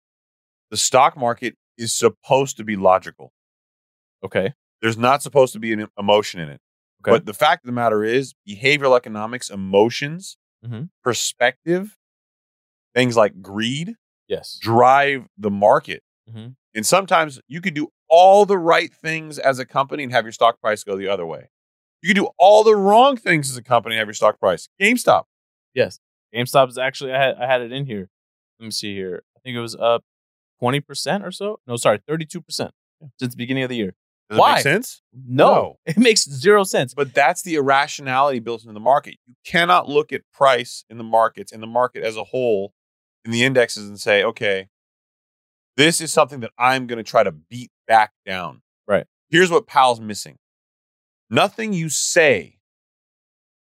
[0.70, 3.34] The stock market is supposed to be logical.
[4.24, 4.54] Okay.
[4.82, 6.62] There's not supposed to be an emotion in it.
[7.04, 7.12] Okay.
[7.12, 10.90] But the fact of the matter is, behavioral economics, emotions, Mhm.
[11.04, 11.98] perspective,
[12.94, 13.96] things like greed
[14.28, 14.58] Yes.
[14.62, 16.04] drive the market.
[16.30, 16.56] Mhm.
[16.76, 20.32] And sometimes you could do all the right things as a company and have your
[20.32, 21.50] stock price go the other way.
[22.02, 24.68] You can do all the wrong things as a company have your stock price.
[24.82, 25.24] GameStop.
[25.74, 26.00] Yes.
[26.34, 28.10] GameStop is actually I had I had it in here.
[28.60, 29.24] Let me see here.
[29.36, 30.04] I think it was up
[30.60, 31.60] twenty percent or so.
[31.68, 32.72] No, sorry, thirty two percent
[33.20, 33.94] since the beginning of the year.
[34.30, 34.54] Does it Why?
[34.56, 35.02] make sense?
[35.14, 35.80] No, No.
[35.86, 36.94] it makes zero sense.
[36.94, 39.18] But that's the irrationality built into the market.
[39.26, 42.74] You cannot look at price in the markets, in the market as a whole,
[43.26, 44.70] in the indexes and say, okay,
[45.76, 48.62] this is something that I'm going to try to beat back down.
[48.88, 49.06] Right.
[49.30, 50.38] Here's what Powell's missing.
[51.32, 52.60] Nothing you say,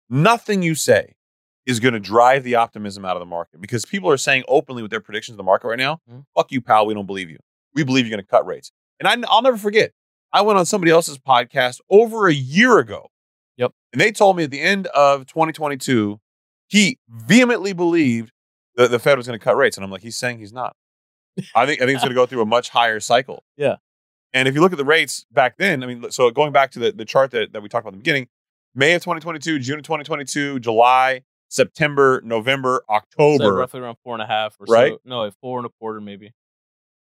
[0.10, 1.16] nothing you say
[1.66, 4.82] is going to drive the optimism out of the market because people are saying openly
[4.82, 6.26] with their predictions of the market right now, Mhm.
[6.36, 7.40] fuck you, pal, we don't believe you.
[7.74, 8.72] We believe you're going to cut rates.
[9.00, 9.92] And I, I'll never forget,
[10.34, 13.10] I went on somebody else's podcast over a year ago.
[13.58, 13.72] Yep.
[13.94, 16.20] And they told me at the end of 2022,
[16.68, 18.32] he vehemently believed
[18.76, 19.78] that the Fed was going to cut rates.
[19.78, 20.76] And I'm like, he's saying he's not.
[21.56, 23.44] I think I think it's going to go through a much higher cycle.
[23.58, 23.76] Yeah.
[24.34, 26.80] And if you look at the rates back then, I mean, so going back to
[26.80, 28.28] the, the chart that, that we talked about in the beginning,
[28.76, 33.54] May of 2022, June of 2022, July, September, November, So October.
[33.54, 34.94] roughly around four and a half or Right?
[34.94, 35.00] so.
[35.06, 36.34] No, four and a quarter maybe.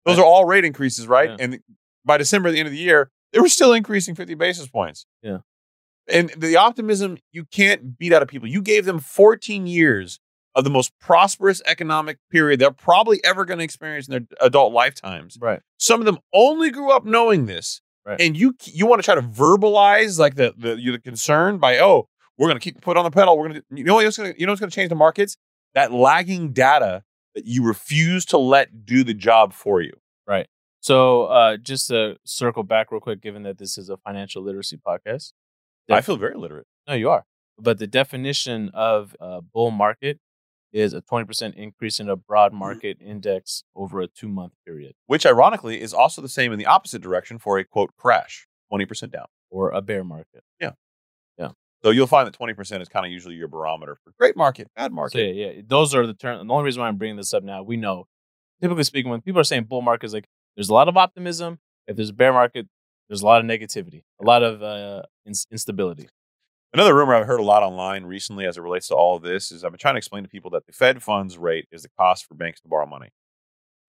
[0.06, 1.28] Those are all rate increases, right?
[1.30, 1.36] Yeah.
[1.38, 1.60] And
[2.04, 5.04] by December, the end of the year, they were still increasing 50 basis points.
[5.22, 5.38] Yeah.
[6.10, 8.48] And the optimism you can't beat out of people.
[8.48, 10.18] You gave them 14 years
[10.54, 14.72] of the most prosperous economic period they're probably ever going to experience in their adult
[14.72, 15.38] lifetimes.
[15.40, 15.60] Right.
[15.78, 17.80] Some of them only grew up knowing this.
[18.04, 18.20] Right.
[18.20, 21.78] And you you want to try to verbalize like the the, you the concern by
[21.78, 22.08] oh
[22.38, 23.36] we're going to keep foot on the pedal.
[23.36, 24.94] We're going to you know what's going to you know what's going to change the
[24.94, 25.36] markets
[25.74, 27.02] that lagging data
[27.34, 29.92] that you refuse to let do the job for you.
[30.26, 30.48] Right.
[30.80, 34.78] So uh, just to circle back real quick, given that this is a financial literacy
[34.78, 35.32] podcast.
[35.90, 36.66] I feel very literate.
[36.86, 37.24] No, you are.
[37.58, 40.20] But the definition of a bull market
[40.72, 42.58] is a 20% increase in a broad Mm-hmm.
[42.58, 46.66] market index over a two month period which ironically is also the same in the
[46.66, 50.42] opposite direction for a quote crash 20% down or a bear market.
[50.60, 50.72] Yeah.
[51.38, 51.52] Yeah.
[51.82, 54.92] So you'll find that 20% is kind of usually your barometer for great market bad
[54.92, 56.46] market So yeah, yeah, those are the terms.
[56.46, 58.06] The only reason why I'm bringing this up now, we know,
[58.60, 61.60] typically speaking, when people are saying bull market, is like there's a lot of optimism.
[61.86, 62.66] If there's a bear market,
[63.08, 66.08] there's a lot of negativity, a lot of uh, ins- instability.
[66.72, 69.50] Another rumor i've heard a lot online recently as it relates to all of this
[69.50, 71.88] is i've been trying to explain to people that the fed funds rate is the
[71.98, 73.08] cost for banks to borrow money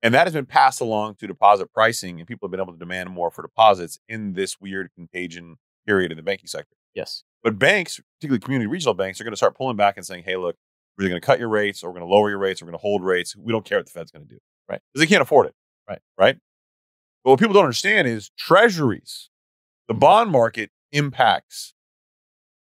[0.01, 2.79] And that has been passed along to deposit pricing, and people have been able to
[2.79, 6.75] demand more for deposits in this weird contagion period in the banking sector.
[6.95, 7.23] Yes.
[7.43, 10.37] But banks, particularly community regional banks, are going to start pulling back and saying, hey,
[10.37, 10.55] look,
[10.97, 12.65] we're either going to cut your rates or we're going to lower your rates or
[12.65, 13.35] we're going to hold rates.
[13.35, 14.39] We don't care what the Fed's going to do.
[14.69, 14.81] Right.
[14.93, 15.55] Because they can't afford it.
[15.89, 15.99] Right.
[16.17, 16.37] Right.
[17.23, 19.29] But what people don't understand is treasuries,
[19.89, 21.73] the bond market impacts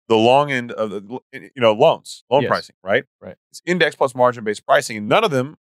[0.08, 2.48] the long end of the you know loans, loan Yes.
[2.48, 3.04] pricing, right?
[3.20, 3.36] Right.
[3.50, 5.56] It's index plus margin based pricing, and none of them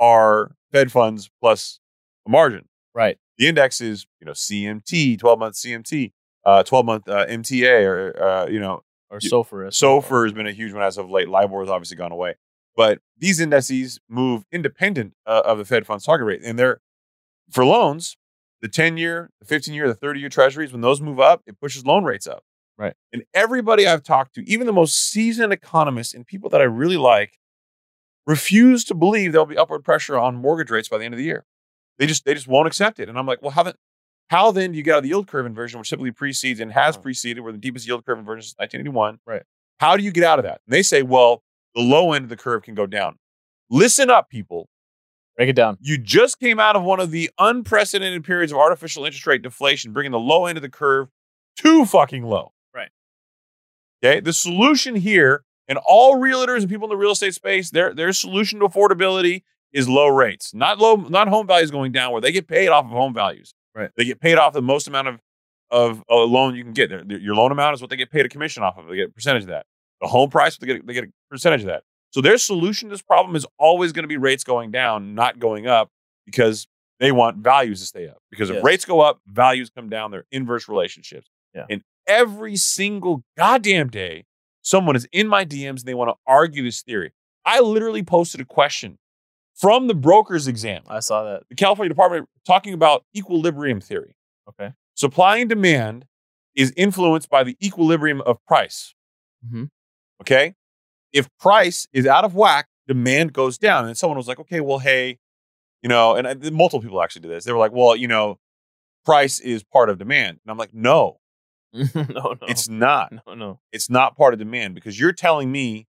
[0.00, 1.78] are Fed funds plus
[2.26, 2.68] a margin.
[2.94, 3.18] Right.
[3.38, 6.12] The index is you know CMT, twelve month CMT,
[6.44, 9.68] uh, twelve month uh, MTA, or uh, you know Or SOFR.
[9.68, 11.28] SOFR has been a huge one as of late.
[11.28, 12.34] LIBOR has obviously gone away,
[12.76, 16.80] but these indices move independent uh, of the Fed funds target rate, and they're
[17.50, 18.16] for loans.
[18.62, 21.60] The ten year, the fifteen year, the thirty year Treasuries, when those move up, it
[21.60, 22.44] pushes loan rates up.
[22.76, 22.94] Right.
[23.12, 26.96] And everybody I've talked to, even the most seasoned economists and people that I really
[26.96, 27.38] like,
[28.26, 31.24] refuse to believe there'll be upward pressure on mortgage rates by the end of the
[31.24, 31.44] year.
[31.98, 33.08] They just they just won't accept it.
[33.08, 33.74] And I'm like, well, how then
[34.30, 36.72] how then do you get out of the yield curve inversion, which typically precedes and
[36.72, 37.02] has Right.
[37.04, 39.20] preceded, we're the deepest yield curve inversion since 1981.
[39.26, 39.42] Right.
[39.78, 40.60] How do you get out of that?
[40.66, 41.42] And they say, well,
[41.74, 43.18] the low end of the curve can go down.
[43.70, 44.68] Listen up, people.
[45.36, 45.76] Break it down.
[45.80, 49.92] You just came out of one of the unprecedented periods of artificial interest rate deflation,
[49.92, 51.08] bringing the low end of the curve
[51.56, 52.53] too fucking low.
[54.04, 54.20] Okay.
[54.20, 58.12] The solution here, and all realtors and people in the real estate space, their their
[58.12, 62.32] solution to affordability is low rates, not low, not home values going down, where they
[62.32, 63.54] get paid off of home values.
[63.74, 63.90] Right.
[63.96, 65.20] They get paid off the most amount of
[65.70, 66.90] of a loan you can get.
[66.90, 68.86] Their- their- Your loan amount is what they get paid a commission off of.
[68.86, 69.66] They get a percentage of that.
[70.00, 71.82] The home price, they get they get a percentage of that.
[72.10, 75.40] So their solution to this problem is always going to be rates going down, not
[75.40, 75.90] going up,
[76.26, 76.68] because
[77.00, 78.18] they want values to stay up.
[78.30, 80.12] Because if rates go up, values come down.
[80.12, 81.28] They're inverse relationships.
[81.54, 81.64] Yeah.
[81.68, 84.24] And every single goddamn day,
[84.62, 87.12] someone is in my DMs and they want to argue this theory.
[87.44, 88.98] I literally posted a question
[89.54, 91.44] from the broker's exam, I saw that.
[91.48, 94.16] the California Department talking about equilibrium theory.
[94.48, 94.72] Okay.
[94.96, 96.06] Supply and demand
[96.56, 98.94] is influenced by the equilibrium of price.
[99.46, 99.68] Mhm.
[100.20, 100.54] Okay.
[101.12, 103.86] If price is out of whack, demand goes down.
[103.86, 105.18] And someone was like, okay, well, hey,
[105.82, 107.44] you know, and I, multiple people actually did this.
[107.44, 108.38] They were like, well, you know,
[109.04, 110.40] price is part of demand.
[110.44, 111.18] And I'm like, no,
[111.94, 112.36] no, no.
[112.42, 113.12] it's not.
[113.26, 113.60] no, no.
[113.72, 115.86] It's not part of demand because you're telling me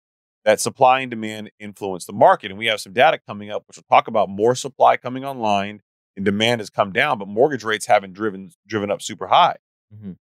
[0.46, 2.52] that supply and demand influence the market.
[2.52, 5.82] And we have some data coming up, which will talk about more supply coming online
[6.16, 9.58] and demand has come down, but mortgage rates haven't driven driven up super high.
[9.94, 10.18] Mhm.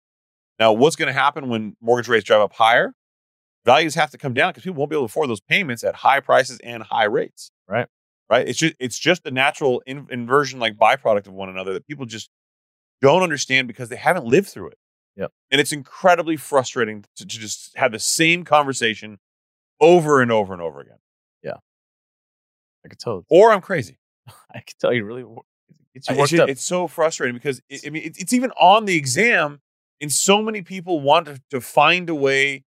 [0.60, 2.93] Now, what's going to happen when mortgage rates drive up higher?
[3.65, 5.95] Values have to come down because people won't be able to afford those payments at
[5.95, 7.52] high prices and high rates.
[7.67, 7.88] Right.
[8.30, 8.48] Right.
[8.48, 12.06] It's just it's just a natural in, inversion, like byproduct of one another that people
[12.06, 12.30] just
[13.02, 14.78] don't understand because they haven't lived through it.
[15.15, 15.32] Yep.
[15.52, 19.19] And it's incredibly frustrating to, to just have the same conversation
[19.82, 20.98] over and over and over again.
[21.43, 21.56] Yeah.
[22.86, 23.26] I could tell.
[23.30, 23.98] Or I'm crazy.
[24.54, 25.24] I could tell you really.
[25.93, 26.50] It's you It's, worked up.
[26.50, 29.60] it's so frustrating because it, I mean it, it's even on the exam,
[30.00, 32.63] and so many people want to, to find a way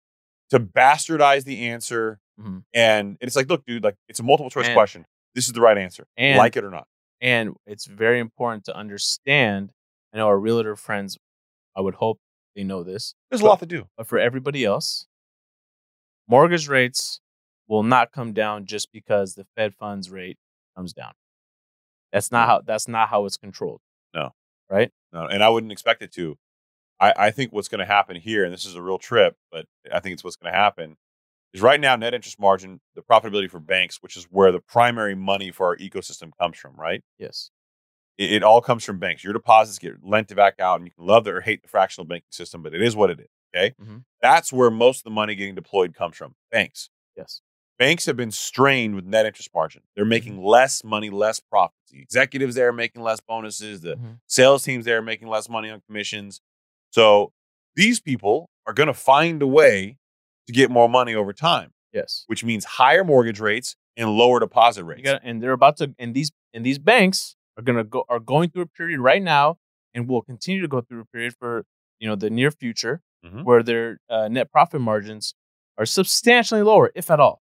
[0.50, 2.18] to bastardize the answer.
[2.40, 2.64] Mhm.
[2.74, 5.07] And it's like, look, dude, like it's a multiple choice And- question.
[5.35, 6.07] This is the right answer.
[6.16, 6.87] and- like it or not.
[7.22, 9.70] And it's very important to understand.
[10.12, 11.16] I know our realtor friends,
[11.76, 12.18] I would hope
[12.54, 13.88] they know this, There's a lot to do.
[13.96, 15.06] but for everybody else,
[16.28, 17.20] mortgage rates
[17.68, 20.38] will not come down just because the Fed funds rate
[20.76, 21.12] comes down.
[22.12, 23.80] That's not how that's not how it's controlled.
[24.14, 24.30] No.
[24.68, 24.90] Right?
[25.12, 26.36] No, and I wouldn't expect it to.
[27.00, 29.66] I, I think what's going to happen here, and this is a real trip, but
[29.92, 30.96] I think it's what's going to happen,
[31.52, 35.14] is right now net interest margin, the profitability for banks, which is where the primary
[35.14, 37.02] money for our ecosystem comes from, right?
[37.18, 37.50] Yes.
[38.18, 39.25] It, it all comes from banks.
[39.25, 42.07] Your deposits get lent back out, and you can love it or hate the fractional
[42.07, 43.29] banking system, but it is what it is.
[43.55, 44.05] Okay, Mhm.
[44.22, 46.35] that's where most of the money getting deployed comes from.
[46.51, 46.88] Banks.
[47.16, 47.42] Yes.
[47.79, 49.83] Banks have been strained with net interest margin.
[49.94, 50.44] They're making Mm-hmm.
[50.46, 51.90] less money, less profits.
[51.90, 53.81] The executives there are making less bonuses.
[53.83, 54.20] The Mhm.
[54.27, 56.40] sales teams there are making less money on commissions.
[56.90, 57.33] So
[57.75, 59.98] these people are going to find a way
[60.46, 62.25] to get more money over time, Yes.
[62.29, 64.98] which means higher mortgage rates and lower deposit rates.
[65.01, 68.20] You got and they're about to and these and these banks are gonna go are
[68.20, 69.56] going through a period right now
[69.94, 71.64] and will continue to go through a period for
[71.98, 73.44] you know the near future Mhm.
[73.44, 75.35] where their uh, net profit margins
[75.79, 77.40] are substantially lower, if at all.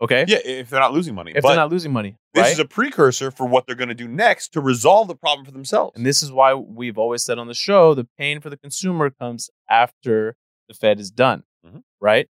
[0.00, 1.32] Okay, yeah, if they're not losing money.
[1.34, 2.52] if but they're not losing money, this right?
[2.52, 5.52] is a precursor for what they're going to do next to resolve the problem for
[5.52, 5.92] themselves.
[5.96, 9.10] and this is why we've always said on the show the pain for the consumer
[9.10, 10.36] comes after
[10.68, 11.82] the Fed is done, Mhm.
[12.00, 12.28] right?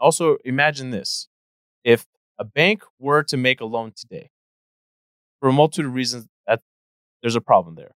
[0.00, 1.28] Also, imagine this:
[1.84, 2.06] if
[2.38, 4.30] a bank were to make a loan today,
[5.40, 6.26] for a multitude of reasons,
[7.22, 7.92] there's a problem there.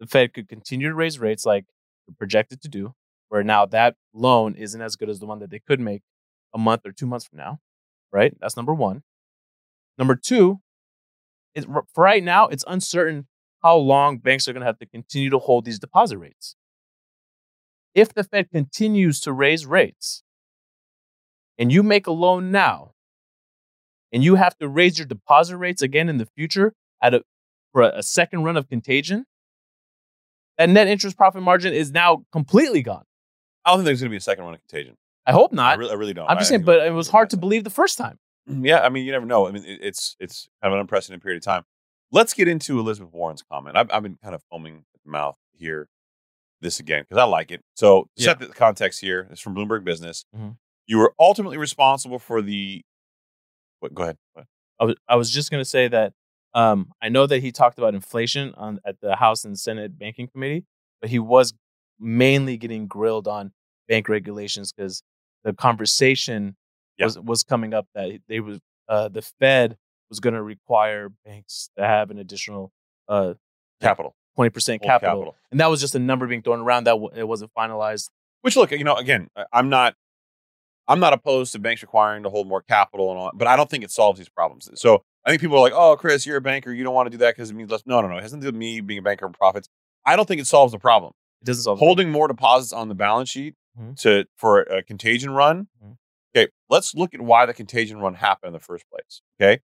[0.00, 1.64] The Fed could continue to raise rates like
[2.06, 2.94] they're projected to do,
[3.28, 6.02] where now that loan isn't as good as the one that they could make
[6.54, 7.60] a month or two months from now,
[8.12, 8.34] right?
[8.40, 9.02] That's number one.
[9.98, 10.60] Number two,
[11.64, 13.26] for right now, it's uncertain
[13.62, 16.56] how long banks are going to have to continue to hold these deposit rates.
[17.94, 20.22] If the Fed continues to raise rates
[21.58, 22.92] and you make a loan now
[24.12, 27.22] and you have to raise your deposit rates again in the future at a,
[27.72, 29.26] for a, a second run of contagion,
[30.58, 33.04] that net interest profit margin is now completely gone.
[33.64, 34.96] I don't think there's going to be a second run of contagion.
[35.26, 35.78] I hope I not.
[35.78, 36.28] really, I really don't.
[36.28, 38.18] I'm just I- I saying, think but it was hard to believe the first time.
[38.46, 39.46] Yeah, I mean, you never know.
[39.46, 41.62] I mean, it- it's it's kind of an unprecedented period of time.
[42.10, 43.76] Let's get into Elizabeth Warren's comment.
[43.76, 45.88] I've, I've been kind of foaming at the mouth here
[46.60, 47.62] this again because I like it.
[47.74, 50.24] So, to set the context here, it's from Bloomberg Business.
[50.36, 50.56] Mhm.
[50.86, 52.82] You were ultimately responsible for the.
[53.80, 54.18] What, go ahead.
[54.34, 54.46] What?
[54.80, 56.12] I was, I was just going to say that
[56.54, 60.28] um, I know that he talked about inflation on at the House and Senate Banking
[60.28, 60.64] Committee,
[61.00, 61.54] but he was
[61.98, 63.52] mainly getting grilled on
[63.88, 65.02] bank regulations because
[65.44, 66.56] the conversation
[66.98, 67.06] Yeah.
[67.06, 69.76] was was coming up that they was uh, the Fed
[70.10, 72.70] was going to require banks to have an additional
[73.08, 73.34] uh,
[73.80, 74.14] Capital.
[74.34, 75.34] twenty percent capital.
[75.50, 78.10] and that was just a number being thrown around that w- it wasn't finalized.
[78.42, 79.94] Which look, you know, again, I'm not,
[80.88, 83.70] I'm not opposed to banks requiring to hold more capital and all, but I don't
[83.70, 84.68] think it solves these problems.
[84.74, 86.72] So I think people are like, "Oh, Chris, you're a banker.
[86.72, 88.16] You don't want to do that because it means less." No, no, no.
[88.18, 89.68] It has nothing to do with me being a banker and profits.
[90.04, 91.12] I don't think it solves the problem.
[91.40, 93.96] It doesn't solve the Holding more deposits on the balance sheet Mhm.
[94.02, 95.68] to for a contagion run.
[95.82, 95.96] Mhm.
[96.34, 99.22] Okay, let's look at why the contagion run happened in the first place.
[99.40, 99.60] Okay,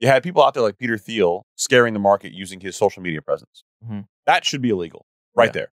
[0.00, 3.22] you had people out there like Peter Thiel scaring the market using his social media
[3.22, 3.64] presence.
[3.84, 4.06] Mhm.
[4.26, 5.52] That should be illegal, right Yeah.
[5.52, 5.72] there.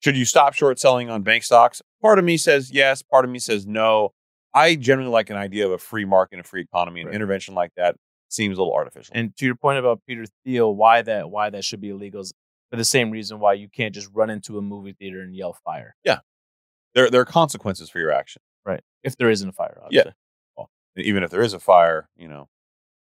[0.00, 1.80] Should you stop short selling on bank stocks?
[2.02, 3.02] Part of me says yes.
[3.02, 4.12] Part of me says no.
[4.54, 7.14] I generally like an idea of a free market and a free economy, and Right.
[7.16, 7.96] intervention like that
[8.28, 9.12] seems a little artificial.
[9.16, 12.32] And to your point about Peter Thiel, why that why that should be illegal is
[12.70, 15.54] for the same reason why you can't just run into a movie theater and yell
[15.64, 15.96] fire.
[16.04, 16.18] Yeah.
[16.94, 18.42] There, there are consequences for your action.
[18.66, 18.82] Right.
[19.02, 20.00] If there isn't a fire, Yeah.
[20.00, 20.14] obviously.
[20.96, 22.48] And even if there is a fire, you know.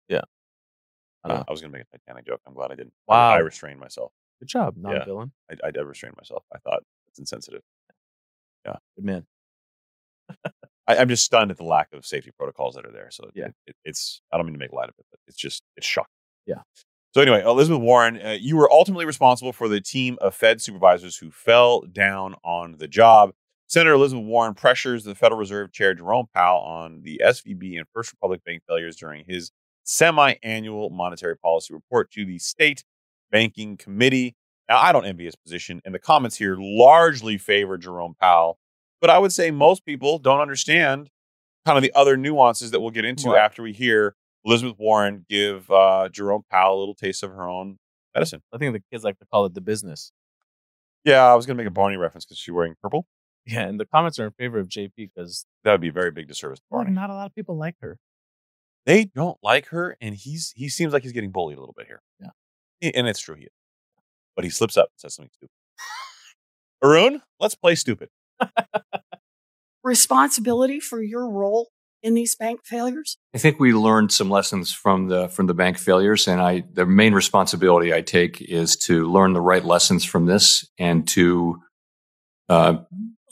[0.08, 0.22] Yeah.
[1.24, 1.30] I.
[1.30, 2.42] Uh, I was going to make a Titanic joke.
[2.48, 2.94] I'm glad I didn't.
[3.10, 3.32] I- Wow.
[3.34, 4.12] I, restrained myself.
[4.40, 4.90] Good job, Yeah.
[4.92, 5.32] non villain.
[5.52, 6.44] I, I did restrain myself.
[6.54, 7.62] I thought it's insensitive.
[8.66, 8.76] Yeah.
[8.96, 9.26] Good man.
[10.88, 13.10] I, I'm just stunned at the lack of safety protocols that are there.
[13.12, 13.46] So Yeah.
[13.48, 15.86] it, it, it's I don't mean to make light of it, but it's just it's
[15.88, 16.10] shocking.
[16.46, 16.62] Yeah.
[17.14, 21.18] So anyway, Elizabeth Warren, uh, you were ultimately responsible for the team of Fed supervisors
[21.18, 23.32] who fell down on the job.
[23.68, 28.14] Senator Elizabeth Warren pressures the Federal Reserve Chair Jerome Powell on the SVB and First
[28.14, 29.52] Republic Bank failures during his
[29.84, 32.84] semi-annual monetary policy report to the State
[33.32, 34.36] Banking Committee.
[34.70, 38.58] Now, I don't envy his position, and the comments here largely favor Jerome Powell.
[39.02, 41.10] But I would say most people don't understand
[41.66, 43.40] kind of the other nuances that we'll get into Right.
[43.40, 47.78] after we hear Elizabeth Warren give uh, Jerome Powell a little taste of her own
[48.16, 48.42] medicine.
[48.54, 50.12] I think the kids like to call it the business.
[51.04, 53.06] Yeah, I was going to make a Barney reference because she's wearing purple.
[53.46, 56.12] Yeah, and the comments are in favor of JP because That would be a very
[56.12, 56.92] big disservice to Barney.
[56.92, 57.98] not a lot of people like her.
[58.86, 61.88] They don't like her, and he's he seems like he's getting bullied a little bit
[61.88, 62.02] here.
[62.22, 62.92] Yeah.
[62.96, 63.52] And it's true he is,
[64.36, 65.52] but he slips up and says something stupid.
[66.84, 68.10] Arun, let's play stupid.
[69.84, 71.70] Responsibility for your role
[72.04, 73.18] in these bank failures?
[73.34, 76.86] I think we learned some lessons from the from the bank failures, and I the
[76.86, 81.62] main responsibility I take is to learn the right lessons from this and to
[82.50, 82.78] uh,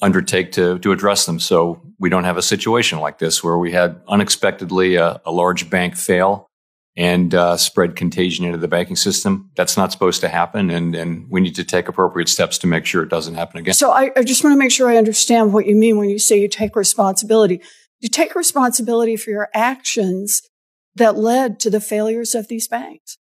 [0.01, 3.71] undertake to to address them, so we don't have a situation like this where we
[3.71, 6.49] had unexpectedly a, a large bank fail
[6.97, 9.51] and uh, spread contagion into the banking system.
[9.55, 12.85] That's not supposed to happen, and and we need to take appropriate steps to make
[12.85, 13.73] sure it doesn't happen again.
[13.73, 16.19] So I, I just want to make sure I understand what you mean when you
[16.19, 17.61] say you take responsibility.
[17.99, 20.41] You take responsibility for your actions
[20.95, 23.17] that led to the failures of these banks.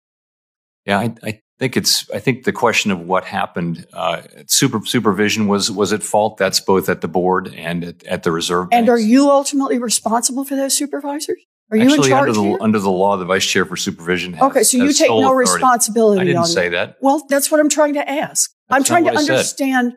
[0.87, 2.11] Yeah, I, I think it's.
[2.11, 6.39] I think the question of what happened, uh, super supervision was was at fault.
[6.39, 8.69] That's both at the board and at, at the reserve.
[8.73, 11.39] And are you ultimately responsible for those supervisors?
[11.71, 12.59] Are you actually in charge under the here?
[12.61, 13.17] under the law?
[13.17, 14.35] The vice chair for supervision.
[14.35, 15.53] Has, okay, so you take no authority.
[15.53, 16.89] responsibility I didn't on say that.
[16.89, 16.97] that.
[17.01, 18.51] Well, that's what I'm trying to ask.
[18.69, 19.95] I'm trying to understand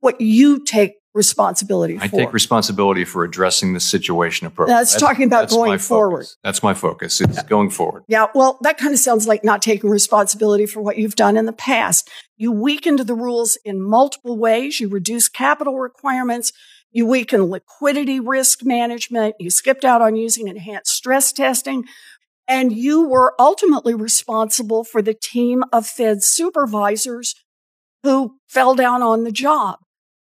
[0.00, 2.04] what you take responsibility for.
[2.04, 4.80] I take responsibility for addressing the situation appropriately.
[4.80, 6.24] That's talking about that's going forward.
[6.24, 6.36] focus.
[6.44, 7.20] That's my focus.
[7.20, 8.04] It's going forward.
[8.06, 11.46] Yeah, well, that kind of sounds like not taking responsibility for what you've done in
[11.46, 12.08] the past.
[12.36, 14.78] You weakened the rules in multiple ways.
[14.78, 16.52] You reduced capital requirements.
[16.96, 19.36] You weakened liquidity risk management.
[19.38, 21.84] You skipped out on using enhanced stress testing.
[22.48, 27.34] And you were ultimately responsible for the team of Fed supervisors
[28.02, 29.76] who fell down on the job.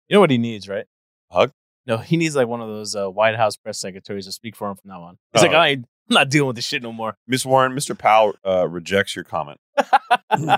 [0.08, 0.86] You know what he needs, right?
[1.30, 1.52] Hug?
[1.86, 4.68] No, he needs like one of those uh, White House press secretaries to speak for
[4.68, 5.16] him from now on.
[5.34, 5.46] He's Oh.
[5.46, 7.14] like, I, I'm not dealing with this shit no more.
[7.28, 7.96] Miss Warren, Mr.
[7.96, 9.60] Powell uh, rejects your comment.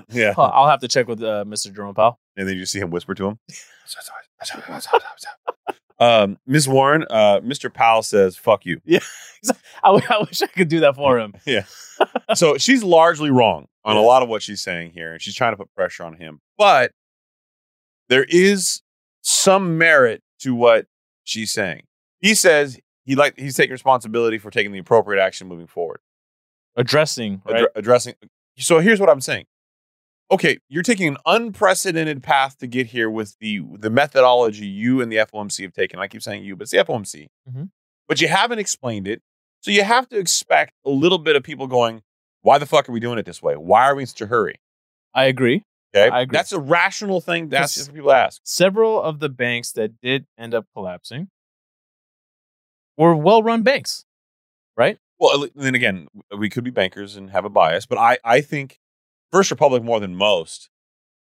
[0.08, 0.32] yeah.
[0.38, 1.74] I'll I'll have to check with uh, Mr.
[1.74, 2.18] Jerome Powell.
[2.38, 3.38] And then you see him whisper to him.
[6.00, 6.66] Um, Ms.
[6.66, 7.72] Warren, uh, Mr.
[7.72, 8.80] Powell says, fuck you.
[8.84, 9.00] Yeah,
[9.84, 11.34] I wish I could do that for him.
[11.46, 11.64] Yeah.
[12.34, 15.52] so she's largely wrong on a lot of what she's saying here, and she's trying
[15.52, 16.40] to put pressure on him.
[16.56, 16.92] But
[18.08, 18.82] there is
[19.22, 20.86] some merit to what
[21.24, 21.82] she's saying.
[22.20, 26.00] He says he like he's taking responsibility for taking the appropriate action moving forward,
[26.76, 27.62] Addressing, right?
[27.62, 28.14] Addre- addressing.
[28.58, 29.46] So here's what I'm saying.
[30.32, 35.10] Okay, you're taking an unprecedented path to get here with the the methodology you and
[35.10, 35.98] the FOMC have taken.
[35.98, 37.28] I keep saying you, but it's the FOMC.
[37.48, 37.70] Mhm.
[38.08, 39.22] But you haven't explained it,
[39.60, 42.02] so you have to expect a little bit of people going,
[42.42, 43.54] "Why the fuck are we doing it this way?
[43.56, 44.60] Why are we in such a hurry?"
[45.14, 45.64] I agree.
[45.94, 46.36] Okay, I agree.
[46.36, 47.48] that's a rational thing.
[47.48, 48.40] That's what people ask.
[48.44, 51.28] Several of the banks that did end up collapsing
[52.96, 54.04] were well-run banks.
[54.76, 54.98] Right?
[55.18, 58.79] Well, then again, we could be bankers and have a bias, but I I think
[59.32, 60.70] First Republic more than most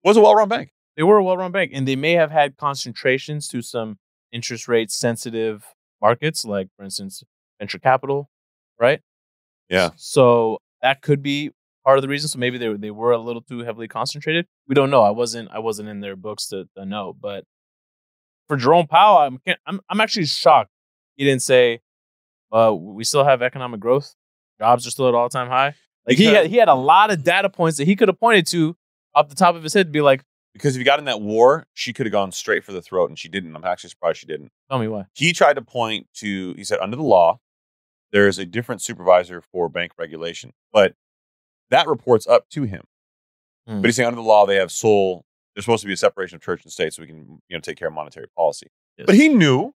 [0.04, 0.72] was a well-run bank.
[0.96, 3.98] They were a well-run bank, and they may have had concentrations to some
[4.32, 5.66] interest rate sensitive
[6.02, 7.24] markets, like for instance,
[7.60, 8.30] venture capital,
[8.80, 9.02] right?
[9.70, 9.92] Yeah.
[9.96, 11.52] So that could be
[11.84, 12.28] part of the reason.
[12.30, 14.48] So maybe they were- they were a little too heavily concentrated.
[14.68, 15.02] We don't know.
[15.02, 17.14] I wasn't I wasn't in their books to, to know.
[17.20, 17.46] But
[18.48, 20.72] for Jerome Powell, I'm can't- I'm I'm actually shocked
[21.16, 21.82] he didn't say,
[22.52, 24.14] uh, we still have economic growth.
[24.60, 25.74] Jobs are still at all time high.
[26.08, 28.48] Like he had he had a lot of data points that he could have pointed
[28.48, 28.76] to
[29.14, 31.22] off the top of his head to be like, Because if you got in that
[31.22, 33.56] war, she could have gone straight for the throat, and she didn't.
[33.56, 34.52] I'm actually surprised she didn't.
[34.70, 35.06] tell me why.
[35.14, 36.54] He tried to point to.
[36.54, 37.40] He said under the law,
[38.12, 40.94] there is a different supervisor for bank regulation, but
[41.70, 42.84] that reports up to him.
[43.68, 43.82] Hmm.
[43.82, 45.26] But he's saying under the law, they have sole.
[45.54, 47.60] There's supposed to be a separation of church and state, so we can you know
[47.60, 48.68] take care of monetary policy.
[49.06, 49.74] But he knew.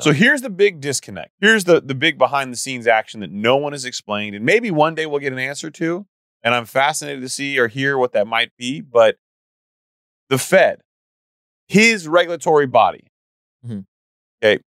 [0.00, 1.32] So here's the big disconnect.
[1.40, 4.70] Here's the the big behind the scenes action that no one has explained, and maybe
[4.70, 6.06] one day we'll get an answer to.
[6.44, 8.80] And I'm fascinated to see or hear what that might be.
[8.80, 9.16] But
[10.28, 10.82] the Fed,
[11.66, 13.08] his regulatory body,
[13.66, 13.86] Mhm.
[14.42, 14.62] okay,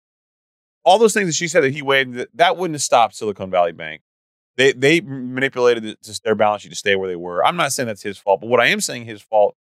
[0.86, 3.52] all those things that she said that he waived, that, that wouldn't have stopped Silicon
[3.52, 4.02] Valley Bank.
[4.56, 7.46] They they manipulated their balance sheet to stay where they were.
[7.46, 9.56] I'm not saying that's his fault, but what I am saying his fault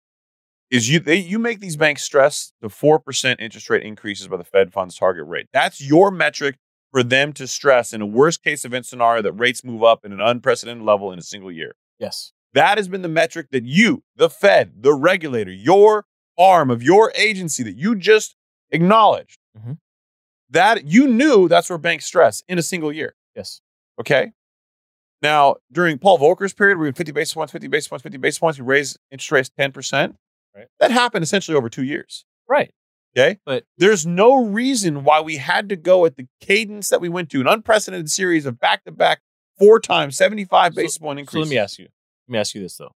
[0.71, 4.37] is you they you make these banks stress the four percent interest rate increases by
[4.37, 5.49] the Fed funds target rate.
[5.53, 6.57] That's your metric
[6.91, 10.13] for them to stress in a worst case event scenario that rates move up in
[10.13, 11.75] an unprecedented level in a single year.
[11.99, 12.33] Yes.
[12.53, 16.07] That has been the metric that you, the Fed, the regulator, your
[16.39, 18.37] arm of your agency that you just
[18.71, 19.79] acknowledged, Mhm.
[20.51, 23.17] that you knew that's where banks stress in a single year.
[23.35, 23.61] Yes.
[24.01, 24.33] Okay.
[25.23, 28.39] Now, during Paul Volcker's period, we had 50 basis points, 50 basis points, 50 basis
[28.39, 28.59] points.
[28.59, 30.17] We raised interest rates 10%.
[30.55, 30.67] Right.
[30.81, 32.25] That happened essentially over two years.
[32.49, 32.73] Right.
[33.17, 33.39] Okay.
[33.45, 37.31] But- there's no reason why we had to go at the cadence that we went
[37.31, 39.21] to, an unprecedented series of back to back,
[39.59, 41.45] four times, 75 So- basis point So increase.
[41.47, 41.89] let me ask you.
[42.29, 42.93] Let me ask you this though.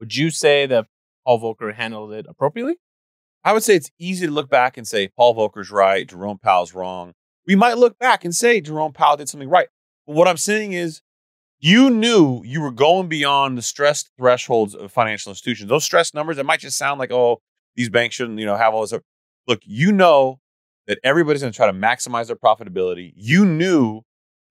[0.00, 0.86] Would you say that
[1.26, 2.76] Paul Volcker handled it appropriately?
[3.44, 6.74] I would say it's easy to look back and say Paul Volcker's right, Jerome Powell's
[6.74, 7.14] wrong.
[7.46, 9.68] We might look back and say Jerome Powell did something right.
[10.06, 11.00] But what I'm saying is
[11.60, 15.68] you knew you were going beyond the stress thresholds of financial institutions.
[15.68, 17.40] Those stress numbers, it might just sound like, oh,
[17.76, 18.94] these banks shouldn't, you know, have all this.
[19.46, 20.40] Look, you know
[20.86, 23.12] that everybody's going to try to maximize their profitability.
[23.14, 24.02] You knew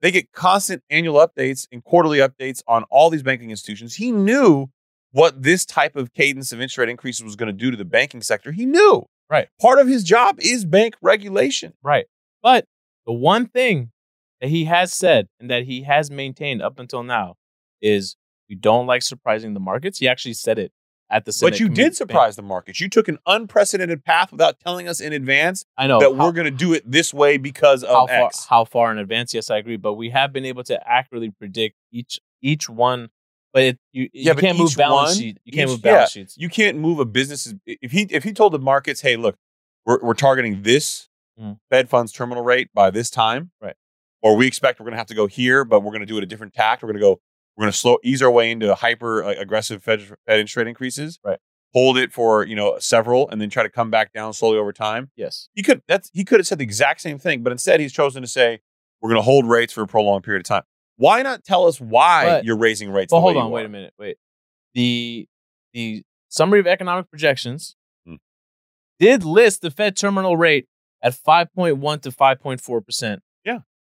[0.01, 3.95] they get constant annual updates and quarterly updates on all these banking institutions.
[3.95, 4.68] He knew
[5.12, 7.86] what this type of cadence of interest rate increases was going to do to the
[7.86, 8.51] banking sector.
[8.51, 9.05] He knew.
[9.30, 9.47] Right.
[9.62, 11.74] Part of his job is bank regulation.
[11.84, 12.05] Right.
[12.41, 12.66] But
[13.05, 13.91] the one thing
[14.42, 17.36] that he has said and that he has maintained up until now
[17.82, 18.16] is
[18.50, 20.00] we don't like surprising the markets.
[20.00, 20.72] He actually said it
[21.12, 22.80] at the Senate but you did surprise the markets.
[22.80, 26.32] You took an unprecedented path without telling us in advance I know that how, we're
[26.32, 28.46] going to do it this way because of how far X.
[28.46, 29.34] how far in advance.
[29.34, 29.78] Yes, I agree.
[29.78, 33.10] But we have been able to accurately predict each each one.
[33.52, 35.40] But it, you Yeah, you but can't move balance one- sheet.
[35.44, 36.38] You can't move balance yeah, sheets.
[36.38, 39.36] You can't move a business if he if he told the markets, "Hey, look,
[39.86, 41.08] we're we're targeting this
[41.42, 41.58] Mm.
[41.72, 43.76] Fed funds terminal rate by this time." Right.
[44.22, 46.18] Or we expect we're going to have to go here, but we're going to do
[46.18, 46.84] it a different tact.
[46.84, 47.22] We're going to go
[47.56, 50.68] we're going to slow ease our way into hyper uh, aggressive Fed Fed interest rate
[50.68, 51.20] increases.
[51.24, 51.40] Right.
[51.74, 54.74] Hold it for, you know, several and then try to come back down slowly over
[54.74, 55.12] time.
[55.16, 55.50] yes.
[55.54, 58.22] He could that's he could have said the exact same thing, but instead he's chosen
[58.22, 58.60] to say
[59.02, 60.64] we're going to hold rates for a prolonged period of time.
[60.98, 63.12] Why not tell us why But- you're raising rates?
[63.12, 63.94] But hold on, wait a minute.
[64.00, 64.18] Wait.
[64.74, 65.28] The
[65.74, 68.16] the summary of economic projections Hmm.
[69.00, 70.68] did list the Fed terminal rate
[71.02, 73.02] at 5.1 to 5.4%.
[73.02, 73.16] Yeah.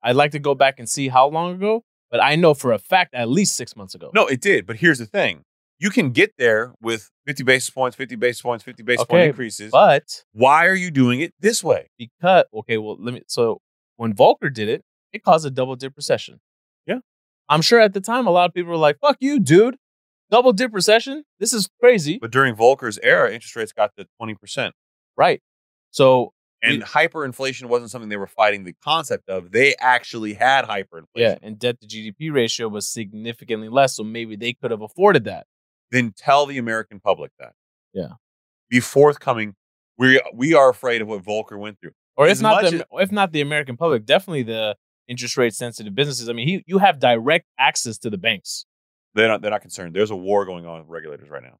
[0.06, 1.82] I'd like to go back and see how long ago,
[2.12, 4.10] but I know for a fact at least six months ago.
[4.14, 4.64] No, it did.
[4.64, 5.42] But here's the thing:
[5.80, 9.72] you can get there with 50 basis points, 50 basis points, 50 basis point increases.
[9.72, 11.88] But Why are you doing it this way?
[11.98, 13.60] because, okay, well, let me, so
[13.96, 14.82] when Volcker did it,
[15.12, 16.38] it caused a double dip recession.
[16.86, 17.00] Yeah.
[17.48, 19.76] I'm sure at the time a lot of people were like, fuck you, dude.
[20.30, 21.24] Double dip recession?
[21.38, 22.18] This is crazy.
[22.20, 24.74] But during Volcker's era, interest rates got to 20 percent.
[25.16, 25.40] Right.
[25.90, 26.32] So
[26.62, 29.52] And We- hyperinflation wasn't something they were fighting the concept of.
[29.52, 31.04] They actually had hyperinflation.
[31.14, 35.24] Yeah, and debt to GDP ratio was significantly less, so maybe they could have afforded
[35.24, 35.46] that.
[35.90, 37.52] Then tell the American public that.
[37.92, 38.14] Yeah.
[38.68, 39.54] Be forthcoming.
[39.98, 41.92] We we are afraid of what Volcker went through.
[42.16, 44.76] Or As if not the if not the American public, definitely the
[45.08, 46.28] interest rate sensitive businesses.
[46.28, 48.66] I mean, he, you have direct access to the banks.
[49.14, 49.94] They're not they're not concerned.
[49.94, 51.58] There's a war going on with regulators right now.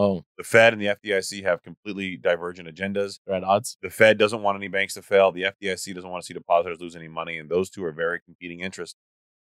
[0.00, 3.18] Oh, The Fed and the FDIC have completely divergent agendas.
[3.26, 3.76] they're at odds.
[3.82, 5.32] The Fed doesn't want any banks to fail.
[5.32, 8.20] The FDIC doesn't want to see depositors lose any money, and those two are very
[8.20, 8.94] competing interests.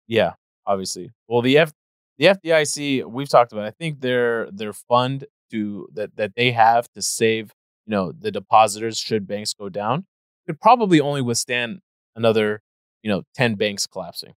[0.06, 0.32] Yeah,
[0.66, 1.10] obviously.
[1.28, 1.72] Well, the F
[2.16, 3.66] the FDIC we've talked about.
[3.66, 7.52] I think their their fund to that that they have to save
[7.86, 10.06] you know the depositors should banks go down
[10.46, 11.80] could probably only withstand
[12.14, 12.62] another
[13.02, 14.32] you know ten banks collapsing.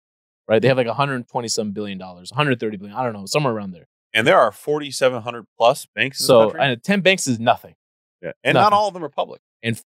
[0.50, 0.62] Right?
[0.62, 2.98] They have like 120 some billion dollars, 130 billion.
[2.98, 3.88] I don't know, somewhere around there.
[4.14, 7.76] And there are 4,700 plus banks in So and 10 banks is nothing.
[8.22, 8.32] yeah.
[8.44, 9.42] And not all of them are public.
[9.64, 9.80] And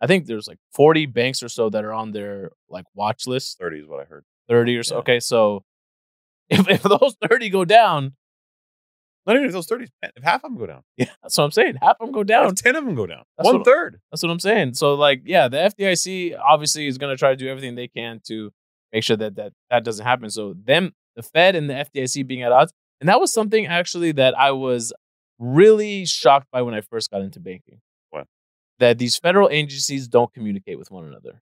[0.00, 3.58] I think there's like 40 banks or so that are on their like watch list.
[3.58, 4.24] 30 is what I heard.
[4.48, 4.94] 30 or so.
[4.96, 4.98] Yeah.
[5.00, 5.64] Okay, so
[6.50, 8.14] if, if those 30 go down,
[9.26, 10.82] Not even if those 30, if half of them go down.
[10.96, 11.76] yeah, that's what I'm saying.
[11.80, 12.46] Half of them go down.
[12.48, 13.22] If 10 of them go down.
[13.38, 14.00] That's One what- third.
[14.10, 14.74] That's what I'm saying.
[14.74, 18.20] So like, yeah, the FDIC obviously is going to try to do everything they can
[18.26, 18.50] to
[18.92, 20.28] make sure that that that doesn't happen.
[20.30, 24.12] So them, the Fed and the FDIC being at odds, and that was something actually
[24.12, 24.92] that I was
[25.38, 27.80] really shocked by when I first got into banking.
[28.10, 28.26] What?
[28.78, 31.42] That these federal agencies don't communicate with one another.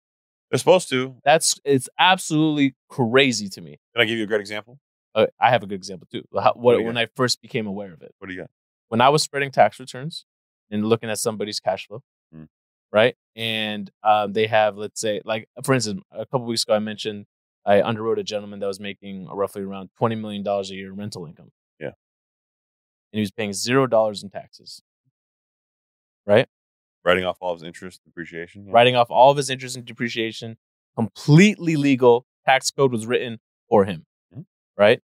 [0.50, 1.16] They're supposed to.
[1.24, 3.78] That's it's absolutely crazy to me.
[3.94, 4.78] Can I give you a great example?
[5.14, 6.24] Uh, I have a good example too.
[6.34, 8.50] How, what, you when I first became aware of it, What do you got?
[8.88, 10.24] when I was spreading tax returns
[10.70, 12.02] and looking at somebody's cash flow,
[12.34, 12.48] Mm.
[12.92, 13.14] right?
[13.36, 17.26] And um, they have, let's say, like for instance, a couple weeks ago, I mentioned
[17.64, 21.26] I underwrote a gentleman that was making roughly around twenty million dollars a year rental
[21.26, 21.50] income.
[21.80, 21.88] Yeah.
[21.88, 21.94] and
[23.18, 24.82] he was paying zero dollars in taxes,
[26.26, 26.46] right?
[27.04, 28.66] Writing off all of his interest, depreciation.
[28.66, 28.72] yeah.
[28.72, 30.56] Writing off all of his interest and depreciation,
[30.96, 32.26] completely legal.
[32.46, 33.38] Tax code was written
[33.68, 34.44] for him, Mhm.
[34.76, 35.00] right?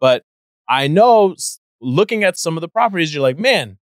[0.00, 0.24] But
[0.68, 1.36] I know,
[1.80, 3.78] looking at some of the properties, you're like, man,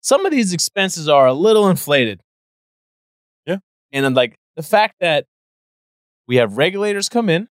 [0.00, 2.22] some of these expenses are a little inflated.
[3.46, 3.58] Yeah.
[3.92, 5.26] And then, like, the fact that
[6.26, 7.48] we have regulators come in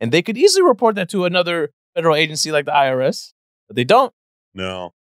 [0.00, 3.32] and they could easily report that to another federal agency like the IRS,
[3.68, 4.12] but they don't.
[4.54, 4.94] No.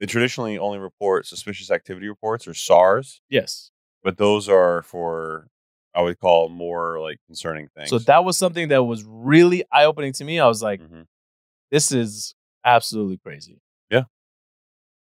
[0.00, 3.70] They traditionally only report suspicious activity reports or SARS, Yes.
[4.02, 5.48] but those are for,
[5.94, 7.88] I would call more like concerning things.
[7.90, 10.40] So that was something that was really eye opening to me.
[10.40, 11.06] I was like, Mhm.
[11.70, 12.34] this is
[12.64, 13.60] absolutely crazy.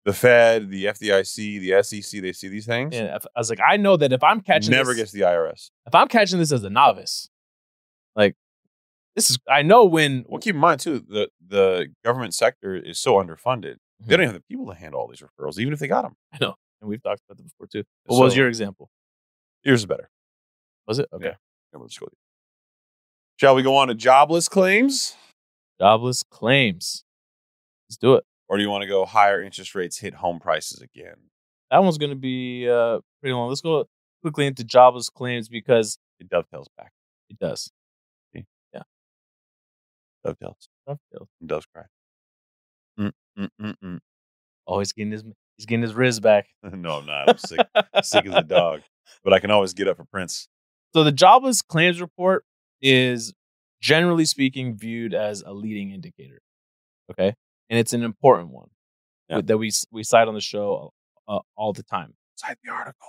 [0.05, 2.95] The Fed, the FDIC, the SEC, they see these things.
[2.95, 5.21] And if- I was like, I know that if I'm catching Never this, gets the
[5.21, 5.71] IRS.
[5.87, 7.29] if I'm catching this as a novice,
[8.15, 8.35] like
[9.15, 10.23] this is, I know when.
[10.27, 13.75] Well, keep in mind too, the the government sector is so underfunded.
[14.01, 14.09] Mm-hmm.
[14.09, 16.15] They don't have the people to handle all these referrals, even if they got them.
[16.33, 17.83] I know, and we've talked about that before too.
[18.05, 18.89] What was your example?
[19.63, 20.09] Yours is better.
[20.87, 21.25] Was it okay?
[21.25, 21.33] Yeah.
[21.73, 22.07] Yeah, let's go.
[23.37, 25.15] Shall we go on to jobless claims,
[25.79, 27.03] Jobless claims.
[27.89, 28.23] Let's do it.
[28.47, 31.15] Or do you want to go higher interest rates hit home prices again?
[31.71, 33.49] That one's going to be uh, pretty long.
[33.49, 33.85] Let's go
[34.21, 36.91] quickly into jobless claims because It dovetails back.
[37.29, 37.71] it does.
[38.33, 38.81] Yeah.
[40.23, 40.69] Dovetails.
[40.87, 41.27] Dovetails.
[41.41, 41.83] It does cry.
[42.99, 43.99] Mm, mm, mm, mm.
[44.67, 45.23] Oh, he's getting his
[45.57, 46.47] he's getting his Riz back.
[46.63, 47.29] no, I'm not.
[47.29, 47.59] I'm sick.
[48.03, 48.81] sick as a dog.
[49.23, 50.47] But I can always get up for Prince.
[50.95, 52.45] So the jobless claims report
[52.81, 53.33] is
[53.81, 56.41] generally speaking viewed as a leading indicator.
[57.11, 57.35] Okay,
[57.69, 58.69] and it's an important one
[59.29, 59.41] Yeah.
[59.41, 60.93] that we we cite on the show
[61.27, 62.13] uh, all the time.
[62.35, 63.07] Cite the article.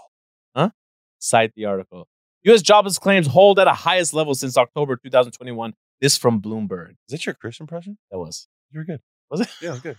[0.54, 0.70] Huh?
[1.18, 2.08] Cite the article.
[2.44, 2.62] U.S.
[2.62, 5.74] jobless claims hold at a highest level since October 2021.
[6.00, 6.90] This from Bloomberg.
[6.90, 7.98] Is that your Chris impression?
[8.10, 9.00] That was You were good.
[9.30, 9.48] was it?
[9.60, 9.96] Yeah, it was good.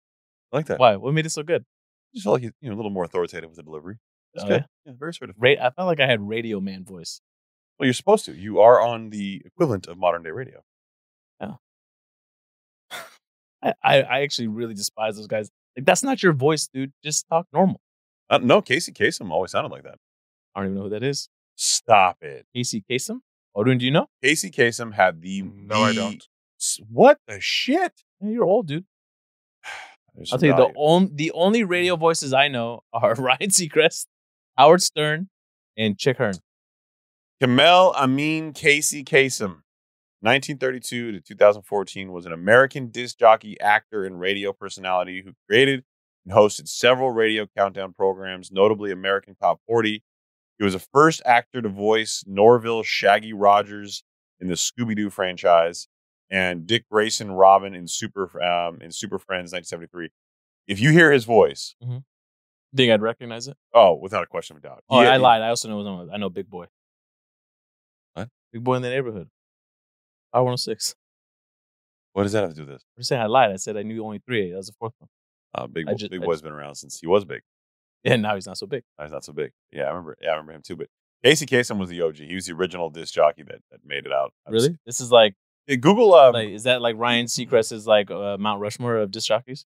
[0.52, 0.78] I like that.
[0.80, 0.96] Why?
[0.96, 1.62] What made it so good?
[1.62, 3.98] I just felt like you, you know, a little more authoritative with the delivery.
[4.34, 4.64] It's Oh, good.
[4.86, 5.40] Yeah, very certified.
[5.58, 7.20] Ra- I felt like I had radio man voice.
[7.78, 8.32] Well, you're supposed to.
[8.34, 10.62] You are on the equivalent of modern day radio.
[13.62, 15.50] I, I, I actually really despise those guys.
[15.76, 16.92] Like that's not your voice, dude.
[17.04, 17.80] Just talk normal.
[18.28, 19.98] Uh, no, Casey Kasem always sounded like that.
[20.54, 21.28] I don't even know who that is.
[21.56, 22.46] Stop it.
[22.54, 23.20] Casey Kasem.
[23.54, 24.06] Odin, do you know?
[24.22, 25.42] Casey Kasem had the.
[25.42, 26.24] No, I don't.
[26.88, 27.92] What the shit?
[28.20, 28.84] Yeah, you're old, dude.
[30.14, 33.50] There's I'll some tell you the only the only radio voices I know are Ryan
[33.50, 34.06] Seacrest,
[34.56, 35.28] Howard Stern,
[35.76, 36.34] and Chick Hearn.
[37.40, 39.62] Kemal Amin Casey Kasem,
[40.22, 45.84] 1932 to 2014, was an American disc jockey, actor, and radio personality who created
[46.26, 50.02] and hosted several radio countdown programs, notably American Top 40.
[50.58, 54.04] He was the first actor to voice Norville Shaggy Rogers
[54.40, 55.88] in the Scooby Doo franchise
[56.30, 60.10] and Dick Grayson Robin in Super um, in Super Friends 1973.
[60.66, 62.04] If you hear his voice, Mhm.
[62.76, 63.56] Think I'd recognize it?
[63.74, 64.84] Oh, without a question of a doubt.
[64.88, 65.42] Oh, He- I lied.
[65.42, 66.08] I also know.
[66.12, 66.66] I know Big Boy.
[68.14, 68.28] What?
[68.52, 69.28] Big Boy in the neighborhood.
[70.32, 70.94] I 106.
[72.12, 72.82] What does that have to do with this?
[72.96, 73.50] I'm just saying I lied.
[73.52, 74.50] I said I knew only three.
[74.50, 75.08] That was the fourth one.
[75.54, 77.42] Uh, big I just- Big I Boy's been around since he was big.
[78.04, 78.82] Yeah, now he's not so big.
[78.98, 79.52] Now He's not so big.
[79.72, 80.16] Yeah, I remember.
[80.22, 80.76] Yeah, I remember him too.
[80.76, 80.88] But
[81.22, 82.16] Casey Kasem was the OG.
[82.16, 84.32] He was the original disc jockey that, that made it out.
[84.46, 84.78] I was- Really?
[84.86, 85.34] This is like,
[85.66, 86.14] Yeah, Google.
[86.14, 89.66] Um, like is that like Ryan Seacrest is like uh, Mount Rushmore of disc jockeys?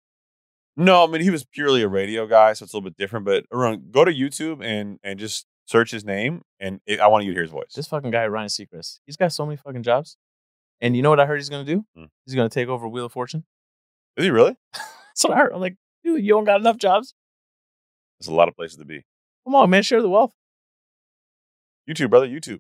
[0.77, 3.25] no, I mean he was purely a radio guy, so it's a little bit different.
[3.25, 7.23] But Arun, go to YouTube and and just search his name, and it, I want
[7.25, 7.71] you to hear his voice.
[7.75, 10.17] This fucking guy, Ryan Seacrest, he's got so many fucking jobs.
[10.81, 11.85] And you know what I heard he's gonna do?
[11.95, 12.05] Hmm.
[12.25, 13.43] He's gonna take over Wheel of Fortune.
[14.17, 14.55] Is he really?
[14.73, 15.53] That's what I heard.
[15.53, 17.13] I'm like, dude, you don't got enough jobs.
[18.19, 19.03] There's a lot of places to be.
[19.45, 20.33] Come on, man, share the wealth.
[21.89, 22.27] YouTube, brother.
[22.27, 22.59] YouTube.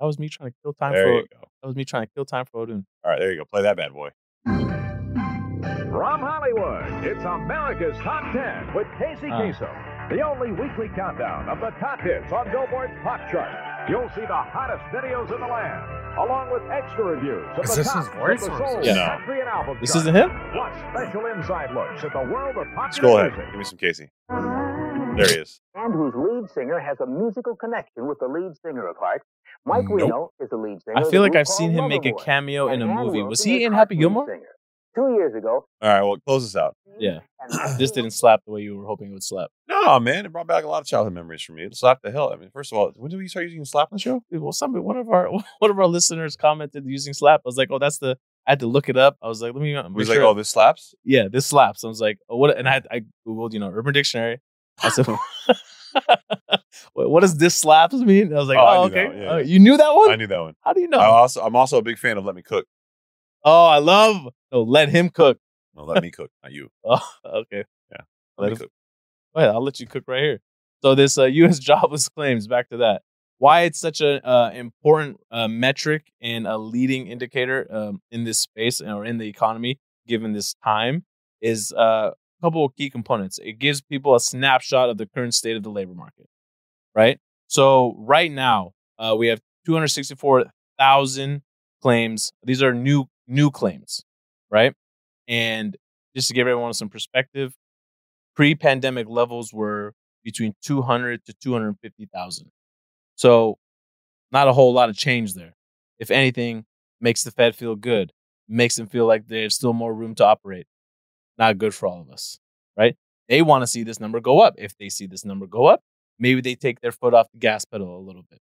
[0.00, 1.12] That was me trying to kill time There for.
[1.14, 1.40] you go.
[1.62, 2.86] That was me trying to kill time for Odin.
[3.04, 3.44] All right, there you go.
[3.44, 4.10] Play that bad boy.
[5.90, 9.40] From Hollywood, it's America's Top 10 with Casey Ah.
[9.40, 10.08] Kasem.
[10.10, 13.50] The only weekly countdown of the top hits on Billboard's pop chart.
[13.90, 15.84] You'll see the hottest videos in the land,
[16.24, 18.70] along with extra reviews of Is the this top his voice of the or is
[18.72, 19.06] soul, this- No.
[19.06, 20.30] country, and album This isn't him.
[20.52, 23.32] Plus special inside looks at the world of popular Scroll ahead.
[23.32, 23.50] music.
[23.50, 24.10] Give me some Casey.
[25.18, 25.60] There he is.
[25.74, 29.22] and whose lead singer has a musical connection with the lead singer of Heart.
[29.64, 30.00] Mike Nope.
[30.00, 30.96] Reno is the lead singer.
[30.98, 33.22] I feel like I've seen him make a cameo in a movie.
[33.22, 34.26] Was he in Happy lead Gilmore?
[34.26, 34.54] singer.
[34.98, 36.74] Two years ago, All right, well, close this out.
[36.98, 37.20] Yeah.
[37.78, 39.50] This didn't slap the way you were hoping it would slap.
[39.68, 41.62] No, man, it brought back a lot of childhood memories for me.
[41.62, 42.32] It slapped the hell.
[42.32, 44.20] I mean, first of all, when did we start using slap on the show?
[44.32, 45.28] Well, somebody, one of our
[45.60, 47.40] one of our listeners commented using slap.
[47.40, 48.18] I was like, oh, that's the.
[48.46, 49.16] I had to look it up.
[49.22, 49.76] I was like, let me.
[49.76, 50.16] Uh, we Make was sure.
[50.16, 50.94] like, oh, this slaps.
[51.04, 51.84] yeah, this slaps.
[51.84, 52.56] I was like, oh, what?
[52.58, 54.40] And I, I googled, you know, Urban Dictionary.
[54.82, 55.06] I said,
[56.92, 58.32] what, what does this slaps mean?
[58.32, 59.04] I was like, Oh, oh, okay.
[59.04, 59.44] Yeah, Oh, yeah.
[59.44, 60.10] You knew that one?
[60.10, 60.54] I knew that one.
[60.62, 60.98] How do you know?
[60.98, 62.66] I also, I'm also a big fan of Let Me Cook.
[63.44, 64.28] Oh, I love.
[64.52, 65.38] No, let him cook.
[65.74, 66.68] No, let me cook, not you.
[66.84, 67.64] Oh, okay.
[67.90, 68.04] Let
[68.38, 68.70] Let me him- cook.
[69.34, 70.40] Well, I'll let you cook right here.
[70.82, 71.58] So this uh, U.S.
[71.70, 72.46] jobless claims.
[72.46, 73.02] Back to that.
[73.38, 78.40] Why it's such an uh, important uh, metric and a leading indicator um, in this
[78.40, 79.78] space or in the economy,
[80.08, 81.04] given this time,
[81.40, 83.38] is uh, a couple of key components.
[83.42, 86.26] It gives people a snapshot of the current state of the labor market,
[86.96, 87.18] right?
[87.46, 91.42] So right now, uh, we have 264,000
[91.82, 92.32] claims.
[92.42, 94.04] These are new new claims,
[94.50, 94.74] right?
[95.28, 95.76] And
[96.16, 97.54] just to give everyone some perspective,
[98.34, 102.50] pre-pandemic levels were between 200 to 250,000.
[103.14, 103.58] So
[104.32, 105.54] not a whole lot of change there.
[105.98, 106.64] If anything,
[107.00, 108.12] makes the Fed feel good,
[108.48, 110.66] makes them feel like there's still more room to operate.
[111.36, 112.38] Not good for all of us,
[112.76, 112.96] right?
[113.28, 114.54] They want to see this number go up.
[114.58, 115.82] If they see this number go up,
[116.18, 118.40] maybe they take their foot off the gas pedal a little bit.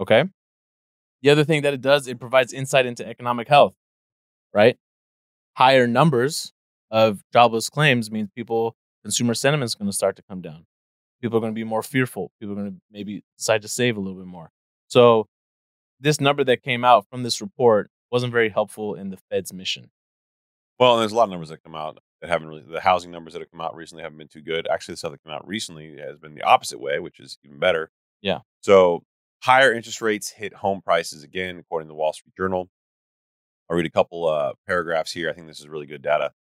[0.00, 0.24] Okay?
[1.22, 3.74] The other thing that it does, it provides insight into economic health,
[4.56, 4.78] right?
[5.58, 6.52] Higher numbers
[6.90, 10.64] of jobless claims means people consumer sentiment is going to start to come down.
[11.20, 12.32] People are going to be more fearful.
[12.40, 14.50] People are going to maybe decide to save a little bit more.
[14.88, 15.26] So,
[16.00, 19.90] this number that came out from this report wasn't very helpful in the Fed's mission.
[20.78, 23.32] Well, there's a lot of numbers that come out that haven't really, the housing numbers
[23.32, 24.66] that have come out recently haven't been too good.
[24.68, 27.58] Actually, the stuff that came out recently has been the opposite way, which is even
[27.58, 27.90] better.
[28.22, 28.40] Yeah.
[28.62, 29.04] So,
[29.42, 32.68] higher interest rates hit home prices again, according to the Wall Street Journal.
[33.68, 35.28] I'll read a couple uh, paragraphs here.
[35.28, 36.32] I think this is really good data.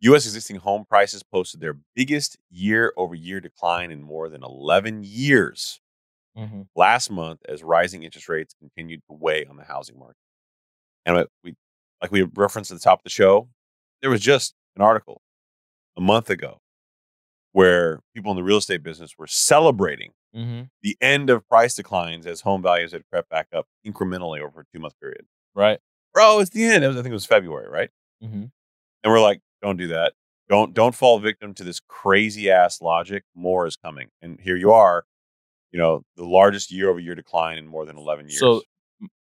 [0.00, 0.24] U.S.
[0.24, 5.80] existing home prices posted their biggest year over year decline in more than 11 years
[6.38, 6.62] Mm-hmm.
[6.76, 10.16] last month as rising interest rates continued to weigh on the housing market.
[11.04, 11.54] And we,
[12.00, 13.48] like we referenced at the top of the show,
[14.00, 15.22] there was just an article
[15.96, 16.58] a month ago
[17.50, 20.62] where people in the real estate business were celebrating Mm-hmm.
[20.84, 24.64] the end of price declines as home values had crept back up incrementally over a
[24.72, 25.26] two month period.
[25.56, 25.80] Right.
[26.20, 26.84] Bro, it's the end.
[26.84, 27.88] It was, I think it was February, right?
[28.22, 28.42] Mm-hmm.
[28.42, 28.52] And
[29.12, 30.12] we're like, don't do that.
[30.50, 33.24] Don't don't fall victim to this crazy ass logic.
[33.34, 35.04] More is coming, and here you are.
[35.72, 38.38] You know, the largest year over year decline in more than eleven years.
[38.40, 38.60] So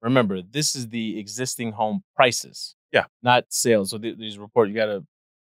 [0.01, 2.75] remember, this is the existing home prices.
[2.91, 3.05] Yeah.
[3.23, 3.91] Not sales.
[3.91, 5.05] So th- these report you got to,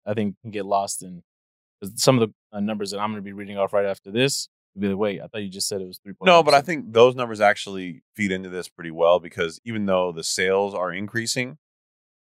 [0.04, 1.22] I think, can get lost in
[1.94, 4.48] some of the uh, numbers that I'm going to be reading off right after this.
[4.78, 6.26] Be like, wait, I thought you just said it was three point.
[6.26, 10.12] No, but I think those numbers actually feed into this pretty well because even though
[10.12, 11.56] the sales are increasing,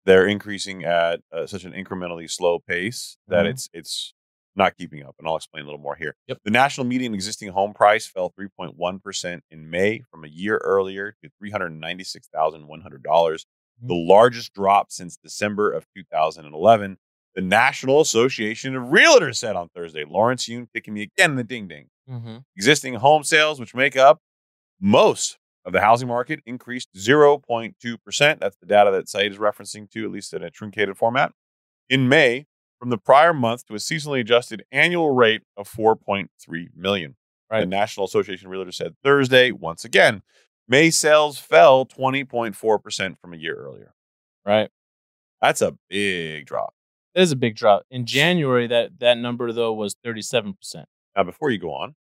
[0.06, 3.50] they're increasing at uh, such an incrementally slow pace that Mhm.
[3.50, 4.14] it's it's
[4.56, 5.14] not keeping up.
[5.18, 6.16] And I'll explain a little more here.
[6.26, 6.38] Yep.
[6.44, 11.30] The national median existing home price fell 3.1% in May from a year earlier to
[11.40, 13.44] $396,100,
[13.80, 16.98] the largest drop since December of 2011.
[17.34, 20.04] The National Association of Realtors said on Thursday.
[20.04, 21.88] Lawrence Yun kicking me again in the ding ding.
[22.10, 22.38] Mm-hmm.
[22.56, 24.20] Existing home sales, which make up
[24.80, 28.40] most of the housing market, increased 0.2%.
[28.40, 31.32] That's the data that Saied is referencing to, at least in a truncated format.
[31.90, 32.46] In May,
[32.78, 36.28] from the prior month to a seasonally adjusted annual rate of 4.3
[36.76, 37.16] million.
[37.50, 40.22] The National Association of Realtors said Thursday, once again,
[40.68, 43.94] May sales fell 20.4% from a year earlier.
[44.44, 44.70] Right.
[45.40, 46.74] That's a big drop.
[47.14, 47.84] It is a big drop.
[47.90, 50.84] In January, that that number though was 37%.
[51.18, 51.96] Now, before you go on,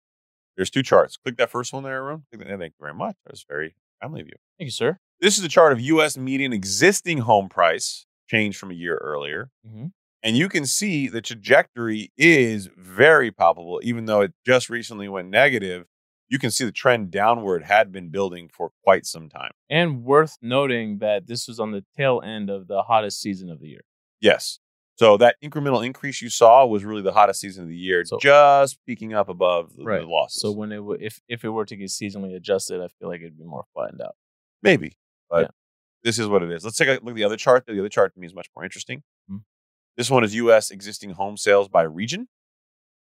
[0.57, 1.19] there's two charts.
[1.19, 2.25] Click that first one there, Arun.
[2.33, 3.17] Thank you very much.
[3.27, 4.37] That was very kindly of you.
[4.59, 4.99] Thank you, sir.
[5.21, 6.17] This is a chart of U.S.
[6.17, 9.51] median existing home price change from a year earlier.
[9.69, 9.89] hmm
[10.23, 15.29] And you can see the trajectory is very palpable, even though it just recently went
[15.29, 15.85] negative.
[16.31, 19.51] You can see the trend downward had been building for quite some time.
[19.69, 23.61] And worth noting that this was on the tail end of the hottest season of
[23.61, 23.83] the year.
[24.23, 24.59] Yes.
[25.03, 28.19] So that incremental increase you saw was really the hottest season of the year, So-
[28.21, 30.41] just peaking up above the, the losses.
[30.41, 33.21] So when it w- if if it were to get seasonally adjusted, I feel like
[33.21, 34.15] it'd be more flattened out.
[34.63, 34.97] Maybe,
[35.29, 35.49] but Yeah.
[36.05, 36.65] this is what it is.
[36.65, 37.67] Let's take a look at the other chart.
[37.67, 39.03] The other chart to me is much more interesting.
[39.29, 39.43] Mhm.
[39.97, 40.71] This one is U.S.
[40.71, 42.29] existing home sales by region.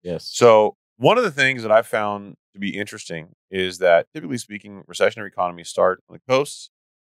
[0.04, 0.30] Yes.
[0.32, 4.84] So one of the things that I found to be interesting is that typically speaking,
[4.88, 6.70] recessionary economies start on the coasts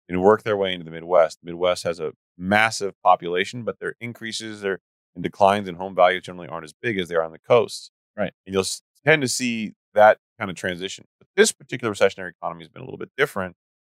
[0.10, 1.40] and work their way into the Midwest.
[1.42, 4.80] The Midwest has a massive population, but their increases their
[5.16, 7.90] and declines in home values generally aren't as big as they are on the coasts.
[8.16, 8.34] Right.
[8.46, 8.66] And you'll
[9.06, 11.06] tend to see that kind of transition.
[11.20, 13.56] But this particular recessionary economy has been a little bit different,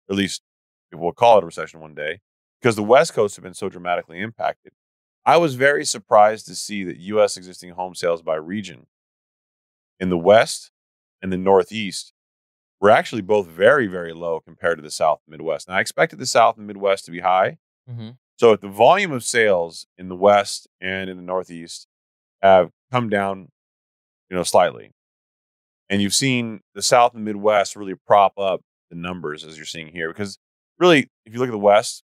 [0.09, 0.43] or at least
[0.93, 2.21] if we'll call it a recession one day,
[2.61, 4.73] because the West Coast have been so dramatically impacted.
[5.25, 7.37] I was very surprised to see that U.S.
[7.37, 8.87] existing home sales by region
[9.99, 10.71] in the West
[11.21, 12.13] and the Northeast
[12.81, 15.67] were actually both very, very low compared to the South and Midwest.
[15.67, 17.59] And I expected the South and Midwest to be high.
[17.89, 21.87] hmm So if the volume of sales in the West and in the Northeast
[22.43, 23.51] have come down,
[24.31, 24.93] you know, slightly,
[25.89, 28.61] and you've seen the South and Midwest really prop up
[28.91, 30.39] the numbers as you're seeing here, because
[30.79, 32.03] really, if you look at the West,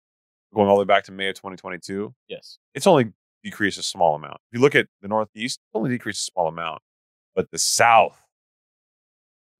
[0.55, 2.59] going all the way back to May of 2022, Yes.
[2.75, 3.13] it's only
[3.45, 4.39] decreased a small amount.
[4.51, 6.83] If you look at the Northeast, it's only decreased a small amount,
[7.35, 8.19] but the South,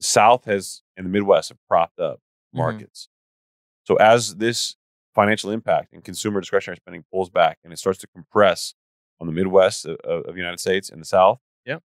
[0.01, 2.21] the South has and the Midwest have propped up
[2.55, 2.59] Mhm.
[2.59, 3.09] markets.
[3.85, 4.77] So as this
[5.17, 8.75] financial impact and consumer discretionary spending pulls back and it starts to compress
[9.21, 11.83] on the Midwest of, of the United States and the South, Yep.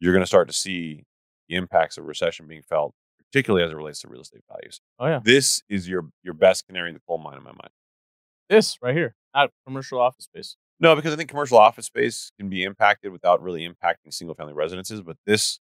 [0.00, 1.04] you're going to start to see
[1.48, 4.80] the impacts of recession being felt, particularly as it relates to real estate values.
[4.98, 5.20] Oh yeah.
[5.22, 7.70] This is your your best canary in the coal mine in my mind.
[8.48, 10.56] This right here, not commercial office space.
[10.80, 14.54] No, because I think commercial office space can be impacted without really impacting single family
[14.54, 15.60] residences, but this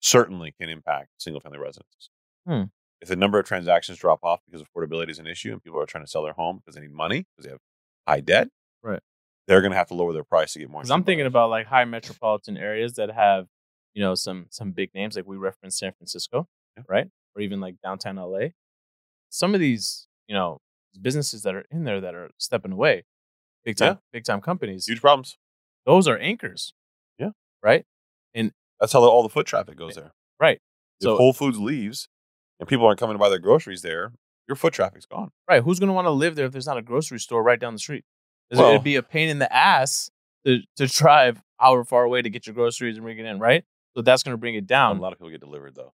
[0.00, 2.08] certainly can impact single family residences.
[2.46, 2.62] Hmm.
[3.00, 5.86] If the number of transactions drop off because affordability is an issue and people are
[5.86, 7.60] trying to sell their home because they need money because they have
[8.08, 8.48] high debt,
[8.82, 9.00] Right.
[9.46, 10.80] they're going to have to lower their price to get more.
[10.80, 13.48] Because I'm thinking about like high metropolitan areas that have,
[13.94, 16.84] you know, some some big names like we referenced San Francisco, Yeah.
[16.88, 17.10] right?
[17.34, 18.48] Or even like downtown LA.
[19.30, 20.58] Some of these, you know,
[21.00, 23.04] businesses that are in there that are stepping away,
[23.64, 24.00] big time, Yeah.
[24.12, 24.86] big time companies.
[24.86, 25.36] huge problems.
[25.84, 26.72] Those are anchors.
[27.18, 27.30] Yeah.
[27.62, 27.84] Right.
[28.34, 30.12] And that's how all the foot traffic goes eh, there.
[30.40, 30.56] Right.
[31.00, 32.08] If So Whole Foods leaves
[32.60, 34.12] and people aren't coming to buy their groceries there,
[34.48, 35.30] your foot traffic's gone.
[35.48, 37.58] right, who's going to want to live there if there's not a grocery store right
[37.60, 38.04] down the street?
[38.50, 40.10] Is Well- it'd be a pain in the ass
[40.44, 43.64] to to drive hour far away to get your groceries and bring it in, right?
[43.96, 44.98] So that's going to bring it down.
[44.98, 45.92] a lot of people get delivered though.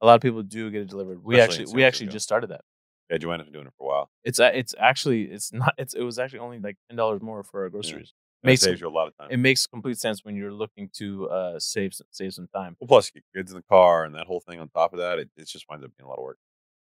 [0.00, 1.24] A lot of people do get it delivered.
[1.24, 2.60] We Especially actually we actually just started that.
[3.10, 4.10] Yeah, Joanna's been doing it for a while.
[4.22, 7.42] It's uh, it's actually it's not it's it was actually only like ten dollars more
[7.42, 8.12] for our groceries.
[8.44, 9.28] That Makes saves you a lot of time.
[9.30, 12.76] it makes complete sense when you're looking to uh save s- save some time.
[12.78, 14.98] Well, plus you get kids in the car and that whole thing on top of
[14.98, 16.36] that, it, it just winds up being a lot of work.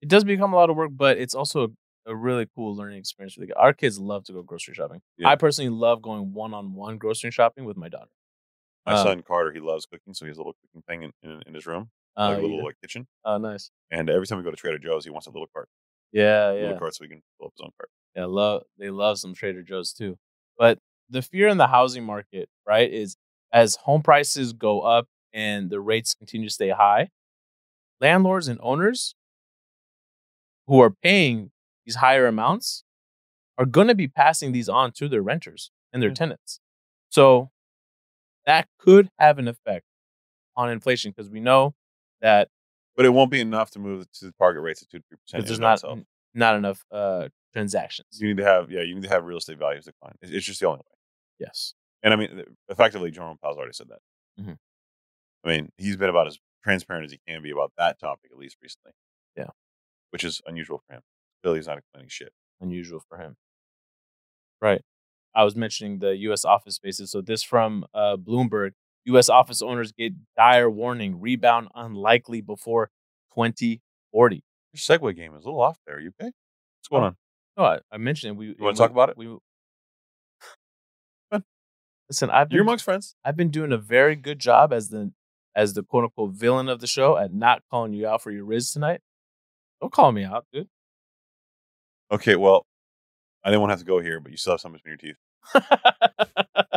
[0.02, 3.00] It does become a lot of work, but it's also a, a really cool learning
[3.00, 5.02] experience for the Our kids love to go grocery shopping.
[5.18, 5.28] Yeah.
[5.28, 8.10] I personally love going one on one grocery shopping with my daughter.
[8.86, 11.12] My Uh, son Carter, he loves cooking, so he has a little cooking thing in,
[11.22, 13.06] in, in his room, Uh, like a little like, kitchen.
[13.26, 13.70] Oh, nice.
[13.92, 15.68] And every time we go to Trader Joe's, he wants a little cart,
[16.14, 16.62] Yeah, yeah.
[16.62, 17.90] little cart, so he can fill up his own cart.
[18.16, 20.18] Yeah, love they love some Trader Joe's too.
[20.58, 20.80] But
[21.10, 23.18] the fear in the housing market, right, is
[23.52, 27.10] as home prices go up and the rates continue to stay high,
[28.00, 29.16] landlords and owners
[30.68, 31.52] who are paying
[31.86, 32.84] these higher amounts
[33.58, 36.16] are going to be passing these on to their renters and their Yeah.
[36.16, 36.60] tenants.
[37.10, 37.50] So
[38.46, 39.86] that could have an effect
[40.56, 41.74] on inflation because we know
[42.22, 42.50] that
[42.96, 45.18] But it won't be enough to move to the target rates of two to three
[45.18, 45.44] percent.
[45.44, 45.84] because there's not
[46.34, 48.20] not enough uh, transactions.
[48.22, 50.14] You need to have yeah, you need to have real estate values decline.
[50.22, 50.98] It's, it's just the only way.
[51.40, 51.74] Yes.
[52.04, 54.00] And I mean, effectively, Jerome Powell's already said that.
[54.44, 54.58] Mhm.
[55.44, 58.38] I mean, he's been about as transparent as he can be about that topic, at
[58.38, 58.92] least recently.
[59.36, 59.48] Yeah.
[60.12, 61.02] which is unusual for him.
[61.44, 62.34] He's not explaining shit.
[62.62, 63.38] unusual for him.
[64.62, 64.82] Right.
[65.36, 66.44] I was mentioning the U.S.
[66.44, 67.12] office spaces.
[67.12, 68.72] So this from uh, Bloomberg:
[69.06, 69.30] U.S.
[69.30, 72.90] office owners get dire warning: rebound unlikely before
[73.36, 74.44] 2040.
[74.74, 75.96] Your segue game is a little off there.
[75.98, 76.32] Are you okay?
[76.80, 77.08] What's going Oh.
[77.08, 77.16] on?
[77.58, 78.38] No, I, I mentioned it.
[78.38, 79.18] We wanna talk about it?
[79.18, 79.28] We,
[82.10, 83.16] Listen, I've been, You're amongst friends.
[83.24, 85.12] I've been doing a very good job as the
[85.56, 88.46] as the quote unquote villain of the show at not calling you out for your
[88.46, 89.02] riz tonight.
[89.82, 90.68] Don't call me out, dude.
[92.12, 92.66] Okay, well,
[93.44, 95.14] I didn't want to have to go here, but you still have something between your
[95.14, 95.70] teeth.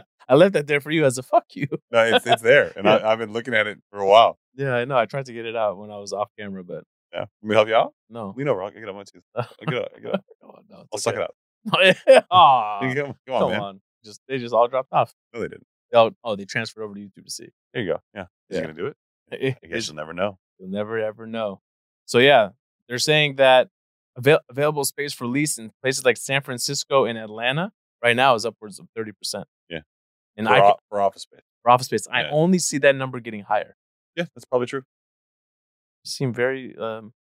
[0.28, 1.66] I left that there for you as a fuck you.
[1.90, 4.38] No, it's, it's there, and I, I've been looking at it for a while.
[4.54, 4.96] Yeah, I know.
[4.96, 7.54] I tried to get it out when I was off camera, but Yeah, let me
[7.54, 7.92] help you out.
[8.08, 8.32] no.
[8.36, 8.62] Lean over.
[8.62, 9.22] I'll get up my tooth.
[9.34, 9.88] I'll get up.
[9.94, 10.24] I'll get up.
[10.44, 11.34] Oh, no, I'll suck it up.
[12.30, 13.60] Aw, Come, come on, come man.
[13.60, 13.80] on.
[14.04, 15.12] Just they just all dropped off.
[15.32, 15.66] No, they didn't.
[15.90, 17.48] They all, oh, they transferred over to YouTube to see.
[17.72, 18.00] There you go.
[18.14, 18.56] Yeah, is Yeah.
[18.56, 18.96] he gonna do it?
[19.62, 20.38] I guess you'll never know.
[20.58, 21.60] You'll never ever know.
[22.06, 22.50] So yeah,
[22.88, 23.68] they're saying that
[24.16, 27.72] avail- available space for lease in places like San Francisco and Atlanta
[28.02, 29.46] right now is upwards of thirty percent.
[29.68, 29.80] Yeah.
[30.36, 31.40] and For, I o- for office space.
[31.62, 33.76] for office space, I only see that number getting higher.
[34.16, 34.82] Yeah, that's probably true.
[36.04, 37.12] You seem very um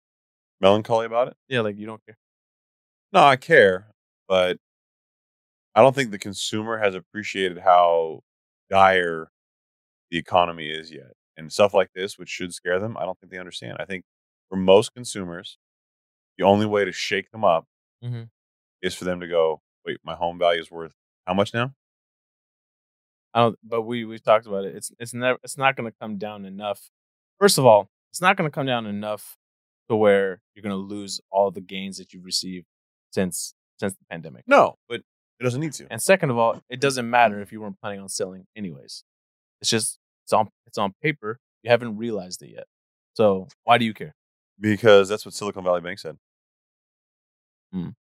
[0.60, 1.38] Melancholy about it.
[1.48, 2.18] yeah, like you don't care.
[3.14, 3.88] No, I care,
[4.28, 4.58] but
[5.76, 8.22] I don't think the consumer has appreciated how
[8.69, 9.32] dire
[10.09, 11.13] the economy is yet.
[11.38, 13.78] And stuff like this, which should scare them, I don't think they understand.
[13.80, 14.03] I think
[14.49, 15.57] for most consumers,
[16.38, 17.65] the only way to shake them up
[18.03, 18.30] Mhm.
[18.82, 20.93] is for them to go, wait, my home value is worth
[21.26, 21.74] how much now?
[23.34, 23.57] I don't.
[23.63, 24.76] But we we've talked about it.
[24.76, 26.89] It's it's never it's not going to come down enough.
[27.39, 29.38] First of all, it's not going to come down enough
[29.89, 32.65] to where you're going to lose all the gains that you've received
[33.11, 34.43] since since the pandemic.
[34.47, 35.03] No, but
[35.42, 35.88] it doesn't need to.
[35.89, 39.04] And second of all, it doesn't matter if you weren't planning on selling anyways.
[39.60, 41.39] It's just it's on it's on paper.
[41.64, 42.66] You haven't realized it yet.
[43.16, 44.16] So why do you care?
[44.60, 46.18] Because that's what Silicon Valley Bank said.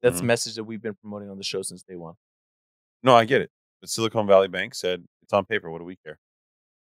[0.03, 0.18] That's Mhm.
[0.20, 2.14] the message that we've been promoting on the show since day one.
[3.03, 3.51] No, I get it.
[3.81, 5.70] But Silicon Valley Bank said it's on paper.
[5.70, 6.18] What do we care?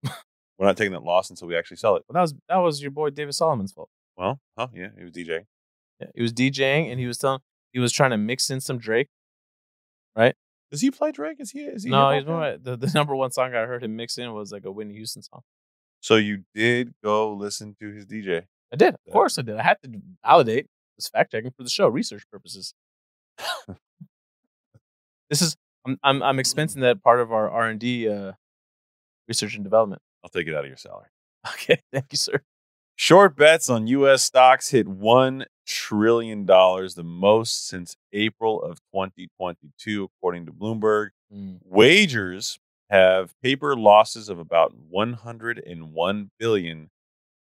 [0.59, 2.05] We're not taking that loss until we actually sell it.
[2.07, 3.91] But that was that was your boy David Solomon's fault.
[4.17, 4.69] Well, huh?
[4.73, 5.47] Yeah, he was DJing.
[6.01, 7.41] Yeah, he was DJing and he was telling
[7.73, 9.09] he was trying to mix in some Drake.
[10.71, 11.39] Does he play Drake?
[11.41, 11.61] Is he?
[11.63, 11.91] Is he?
[11.91, 12.33] No, he's hop guy?
[12.33, 14.71] one of the, the number one song I heard him mix in was like a
[14.71, 15.41] Whitney Houston song.
[16.01, 18.45] So you did go listen to his DJ.
[18.73, 19.13] I did, of Yeah.
[19.13, 19.57] course I did.
[19.57, 20.67] I had to validate
[20.97, 22.73] this fact checking for the show, research purposes.
[25.29, 25.57] this is
[25.87, 28.33] I'm I'm, I'm expensing that part of our R and D uh,
[29.29, 30.03] research and development.
[30.23, 31.07] I'll take it out of your salary.
[31.55, 32.43] Okay, thank you, sir.
[33.03, 34.23] Short bets on U.S.
[34.23, 41.09] stocks hit one trillion dollars, the most since April of 2022, according to Bloomberg.
[41.35, 41.61] Mm.
[41.65, 42.59] Wagers
[42.91, 46.91] have paper losses of about 101 billion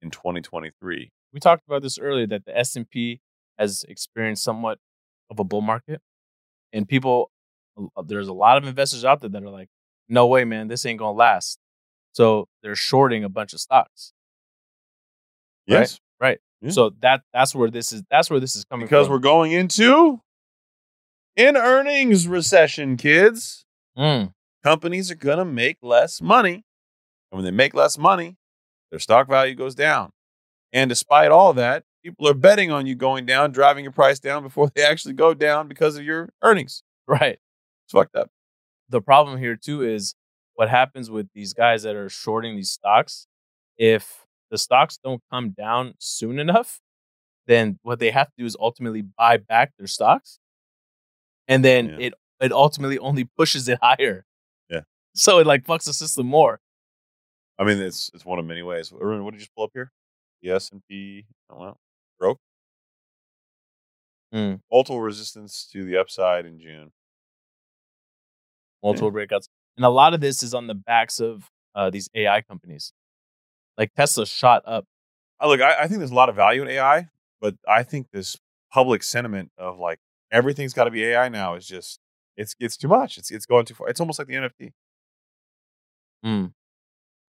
[0.01, 1.11] in 2023.
[1.33, 3.21] We talked about this earlier that the S and P
[3.59, 4.79] has experienced somewhat
[5.29, 6.01] of a bull market,
[6.73, 7.33] and people
[8.07, 9.71] there's a lot of investors out there that are like,
[10.09, 11.59] no way, man, this ain't gonna last.
[12.13, 14.13] So they're shorting a bunch of stocks.
[15.69, 15.81] Right?
[15.81, 16.39] Yes, Right.
[16.61, 16.71] Yeah.
[16.71, 18.89] So that that's where this is that's where this is coming from.
[18.89, 19.13] because from.
[19.13, 20.21] we're going into
[21.37, 23.65] an earnings recession, kids.
[23.97, 24.33] Mm.
[24.63, 26.65] companies are going to make less money.
[27.33, 28.37] And when they make less money,
[28.91, 30.11] their stock value goes down.
[30.73, 34.43] And despite all that, people are betting on you going down, driving your price down
[34.45, 36.83] before they actually go down because of your earnings.
[37.09, 37.39] Right.
[37.87, 38.31] It's fucked up.
[38.89, 40.15] The problem here too is
[40.55, 43.27] what happens with these guys that are shorting these stocks.
[43.77, 46.81] If the stocks don't come down soon enough,
[47.47, 50.39] then what they have to do is ultimately buy back their stocks.
[51.47, 51.97] And then Yeah.
[52.09, 54.25] it it ultimately only pushes it higher.
[54.71, 54.83] Yeah.
[55.15, 56.61] So it like fucks the system more.
[57.59, 58.93] I mean, it's it's one of many ways.
[58.93, 59.91] Arun, what did you just pull up here?
[60.43, 61.27] The S and P.
[61.51, 61.81] Oh, well,
[62.21, 62.39] broke.
[64.35, 64.61] Mm.
[64.71, 66.93] Multiple resistance to the upside in June.
[68.83, 69.49] multiple breakouts.
[69.77, 72.93] And a lot of this is on the backs of uh, these AI companies.
[73.79, 74.85] Like Tesla shot up.
[75.41, 77.09] Uh, look, I, I think there's a lot of value in AI,
[77.41, 78.37] but I think this
[78.73, 80.01] public sentiment of like
[80.31, 82.01] everything's got to be AI now is just
[82.37, 83.17] it's it's too much.
[83.19, 83.89] It's it's going too far.
[83.89, 84.73] It's almost like the NFT.
[86.25, 86.53] Mm.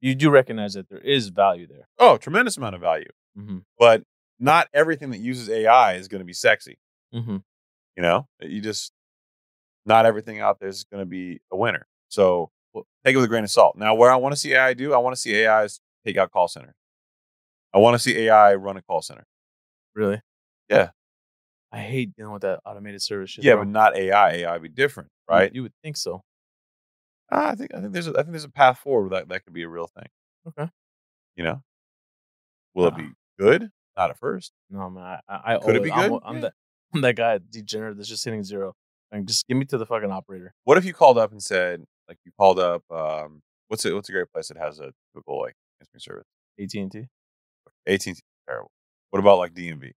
[0.01, 1.87] You do recognize that there is value there.
[1.99, 3.59] Oh, tremendous amount of value, Mm-hmm.
[3.77, 4.03] but
[4.39, 6.79] not everything that uses AI is going to be sexy.
[7.13, 7.37] Mm-hmm.
[7.95, 8.91] You know, you just
[9.85, 11.85] not everything out there is going to be a winner.
[12.07, 13.75] So Well- take it with a grain of salt.
[13.77, 16.17] Now, where I want to see AI do, I want to see AI is take
[16.17, 16.73] out call center.
[17.73, 19.25] I want to see AI run a call center.
[19.95, 20.21] Really?
[20.69, 20.89] Yeah.
[21.71, 23.43] I hate dealing with that automated service shit.
[23.43, 23.63] yeah, bro.
[23.63, 24.31] but not AI.
[24.31, 25.53] AI would be different, right?
[25.53, 26.23] You, would think so.
[27.29, 29.53] I think I think there's a, I think there's a path forward that that could
[29.53, 30.07] be a real thing.
[30.47, 30.69] Okay.
[31.35, 31.61] You know,
[32.73, 33.69] will it be good?
[33.95, 34.51] Not at first.
[34.71, 35.19] No, man.
[35.27, 36.21] I, I, Could it always- be I'm, good?
[36.25, 36.41] I'm Yeah.
[36.41, 36.53] that
[36.95, 38.73] I'm that guy degenerate that's just hitting zero.
[39.11, 40.53] And just give me to the fucking operator.
[40.65, 43.93] What if you called up and said, like, you called up, um, what's it?
[43.93, 46.27] What's a great place that has a typical like answering service?
[46.59, 47.07] AT and T.
[47.87, 48.15] AT&T
[48.47, 48.71] terrible.
[49.09, 49.91] What about like DMV?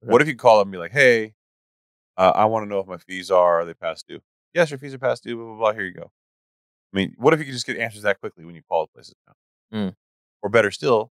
[0.00, 1.34] What if you call up and be like, hey,
[2.16, 4.20] uh, I want to know if my fees are are they past due?
[4.54, 5.36] Yes, your fees are past due.
[5.36, 5.72] Blah blah blah.
[5.72, 6.10] Here you go.
[6.92, 9.14] I mean, what if you could just get answers that quickly when you call places
[9.26, 9.34] now?
[9.78, 9.94] Mm.
[10.42, 11.10] Or better still,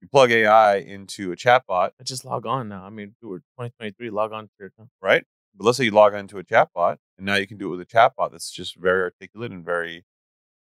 [0.00, 2.84] you plug AI into a chatbot, I just log on now.
[2.84, 4.10] I mean, we're 2023.
[4.10, 4.90] Log on to your account.
[5.00, 5.24] right?
[5.56, 7.80] But let's say you log into a chatbot, and now you can do it with
[7.80, 10.04] a chatbot that's just very articulate and very.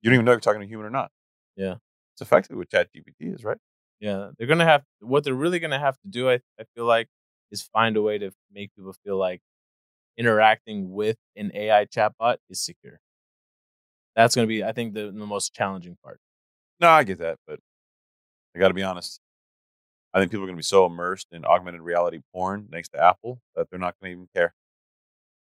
[0.00, 1.11] You don't even know if you're talking to a human or not.
[1.57, 1.76] Yeah.
[2.14, 3.58] It's effectively what ChatGPT is, right?
[4.00, 6.30] Yeah, they're gonna have what they're really gonna have to do.
[6.30, 7.08] I I feel like
[7.50, 9.40] is find a way to make people feel like
[10.18, 13.00] interacting with an AI chatbot is secure.
[14.16, 16.20] That's gonna be, I think, the, the most challenging part.
[16.80, 17.60] No, I get that, but
[18.54, 19.20] I got to be honest.
[20.14, 23.02] I think people are going to be so immersed in augmented reality porn next to
[23.02, 24.54] Apple that they're not going to even care.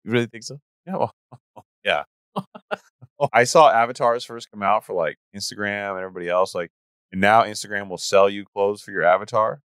[0.04, 0.60] You really think so?
[0.86, 1.16] Yeah, well,
[1.84, 2.04] yeah.
[3.20, 3.30] Oh.
[3.34, 6.54] I saw avatars first come out for like Instagram and everybody else.
[6.54, 6.72] Like,
[7.12, 9.62] and now Instagram will sell you clothes for your avatar,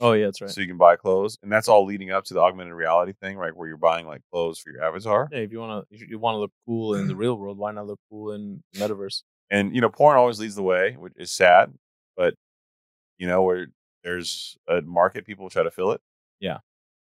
[0.00, 0.50] Oh yeah, that's right.
[0.50, 3.36] so you can buy clothes, and that's all leading up to the augmented reality thing,
[3.36, 3.54] right?
[3.54, 5.28] Where you're buying like clothes for your avatar.
[5.32, 7.72] Yeah, if you wanna if you want to look cool in the real world, why
[7.72, 9.22] not look cool in the metaverse?
[9.50, 11.74] And you know, porn always leads the way, which is sad,
[12.16, 12.34] but
[13.18, 13.66] you know, where
[14.04, 16.00] there's a market, people try to fill it.
[16.38, 16.58] Yeah.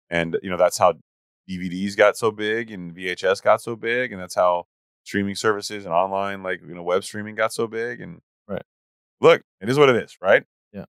[0.09, 0.95] And you know, that's how
[1.47, 4.65] DVDs got so big and VHS got so big, and that's how
[5.03, 8.01] streaming services and online, like you know, web streaming got so big.
[8.01, 8.63] And Right.
[9.21, 10.43] look, it is what it is, right?
[10.73, 10.85] Yeah.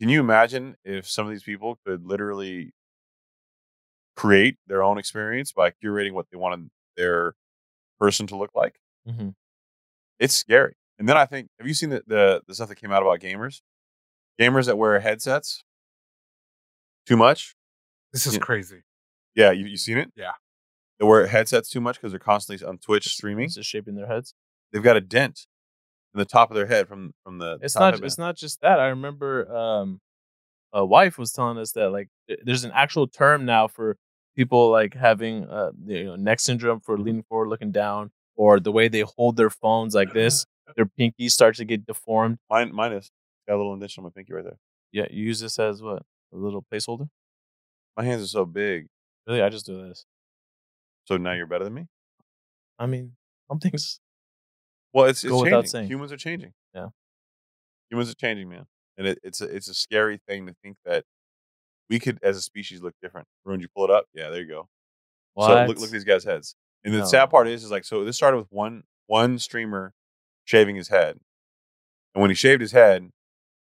[0.00, 2.72] Can you imagine if some of these people could literally
[4.16, 7.34] create their own experience by curating what they wanted their
[7.98, 8.76] person to look like?
[9.08, 9.30] Mm-hmm.
[10.18, 10.74] it's scary.
[10.98, 13.20] And then I think, have you seen the, the the stuff that came out about
[13.20, 13.60] gamers?
[14.40, 15.62] Gamers that wear headsets
[17.06, 17.54] too much.
[18.12, 18.40] This is Yeah.
[18.40, 18.82] crazy.
[19.34, 20.10] Yeah, you you seen it?
[20.16, 20.32] Yeah.
[20.98, 23.46] They wear headsets too much because they're constantly on Twitch streaming.
[23.46, 24.34] It's just shaping their heads.
[24.72, 25.46] They've got a dent
[26.14, 27.58] in the top of their head from from the.
[27.60, 28.02] It's not.
[28.02, 28.80] It's not just that.
[28.80, 30.00] I remember um,
[30.72, 33.96] a wife was telling us that like th- there's an actual term now for
[34.36, 38.72] people like having uh you know neck syndrome for leaning forward, looking down, or the
[38.72, 40.44] way they hold their phones like this.
[40.74, 42.38] Their pinky starts to get deformed.
[42.50, 43.08] Mine mine is
[43.46, 44.58] got a little indentation on my pinky right there.
[44.90, 47.08] Yeah, you use this as what a little placeholder.
[47.96, 48.88] My hands are so big.
[49.28, 50.04] Really, I just do this.
[51.06, 51.86] So now you're better than me.
[52.78, 53.12] I mean,
[53.48, 54.00] some things.
[54.92, 55.66] Well, it's, it's Go changing.
[55.66, 55.88] saying.
[55.88, 56.52] Humans are changing.
[56.74, 56.88] Yeah.
[57.90, 58.66] Humans are changing, man,
[58.98, 61.04] and it, it's a, it's a scary thing to think that
[61.88, 63.28] we could, as a species, look different.
[63.44, 64.68] When you pull it up, yeah, there you go.
[65.38, 66.56] So look, look at these guys' heads.
[66.84, 67.04] And the No.
[67.04, 69.92] sad part is, is like, so this started with one one streamer
[70.44, 71.18] shaving his head,
[72.14, 73.10] and when he shaved his head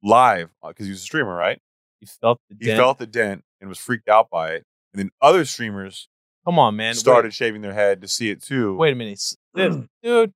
[0.01, 1.59] live, uh, because he was a streamer, right?
[1.99, 2.78] You felt the He dent.
[2.78, 4.63] felt the dent and was freaked out by it.
[4.93, 6.07] And then other streamers
[6.48, 6.91] Come on, man.
[6.91, 8.76] Wait- started shaving their head to see it too.
[8.78, 9.22] Wait a minute,
[9.54, 10.34] this- dude.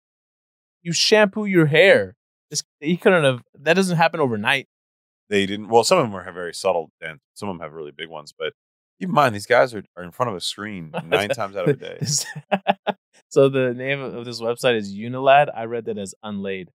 [0.84, 2.16] You shampoo your hair.
[2.50, 3.42] This he couldn't have.
[3.60, 4.68] That doesn't happen overnight.
[5.30, 5.70] They didn't.
[5.70, 7.24] Well, some of them are, have very subtle dents.
[7.36, 8.34] Some of them have really big ones.
[8.38, 8.52] But
[9.00, 11.70] keep in mind, these guys are, are in front of a screen nine times out
[11.70, 12.00] of a day.
[13.30, 15.48] So the name of this website is Unilad.
[15.56, 16.70] I read that as unlaid.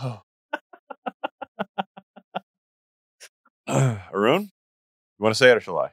[0.00, 0.22] Oh.
[4.14, 4.48] Arun, you
[5.18, 5.90] want to say it or shall I?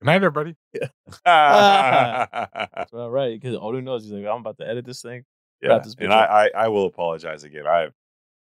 [0.00, 0.56] Good night, everybody.
[1.24, 5.24] That's all right, because Odu knows he's like, I'm about to edit this thing.
[5.62, 6.12] yeah, this and.
[6.12, 7.66] I, I, I will apologize again.
[7.66, 7.88] I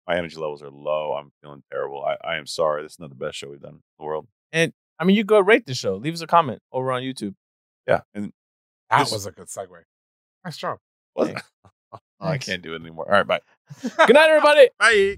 [0.06, 1.14] my energy levels are low.
[1.14, 2.04] I'm feeling terrible.
[2.04, 2.82] I, I am sorry.
[2.82, 4.26] This is not the best show we've done in the world.
[4.52, 5.96] And I mean, you go rate the show.
[5.96, 7.34] Leave us a comment over on YouTube.
[7.88, 8.32] Yeah, and
[8.90, 9.68] That This- was a good segue.
[10.44, 10.78] Nice job.
[11.18, 11.42] Thanks.
[11.92, 13.06] Oh, I can't do it anymore.
[13.06, 13.40] All right, bye.
[14.06, 14.68] Good night, everybody.
[14.78, 15.16] Bye.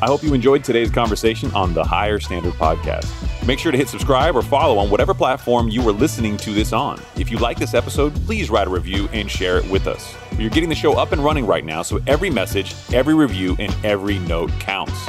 [0.00, 3.12] I hope you enjoyed today's conversation on the Higher Standard Podcast.
[3.44, 6.72] Make sure to hit subscribe or follow on whatever platform you are listening to this
[6.72, 7.02] on.
[7.16, 10.14] If you like this episode, please write a review and share it with us.
[10.38, 13.74] You're getting the show up and running right now, so every message, every review, and
[13.84, 15.08] every note counts.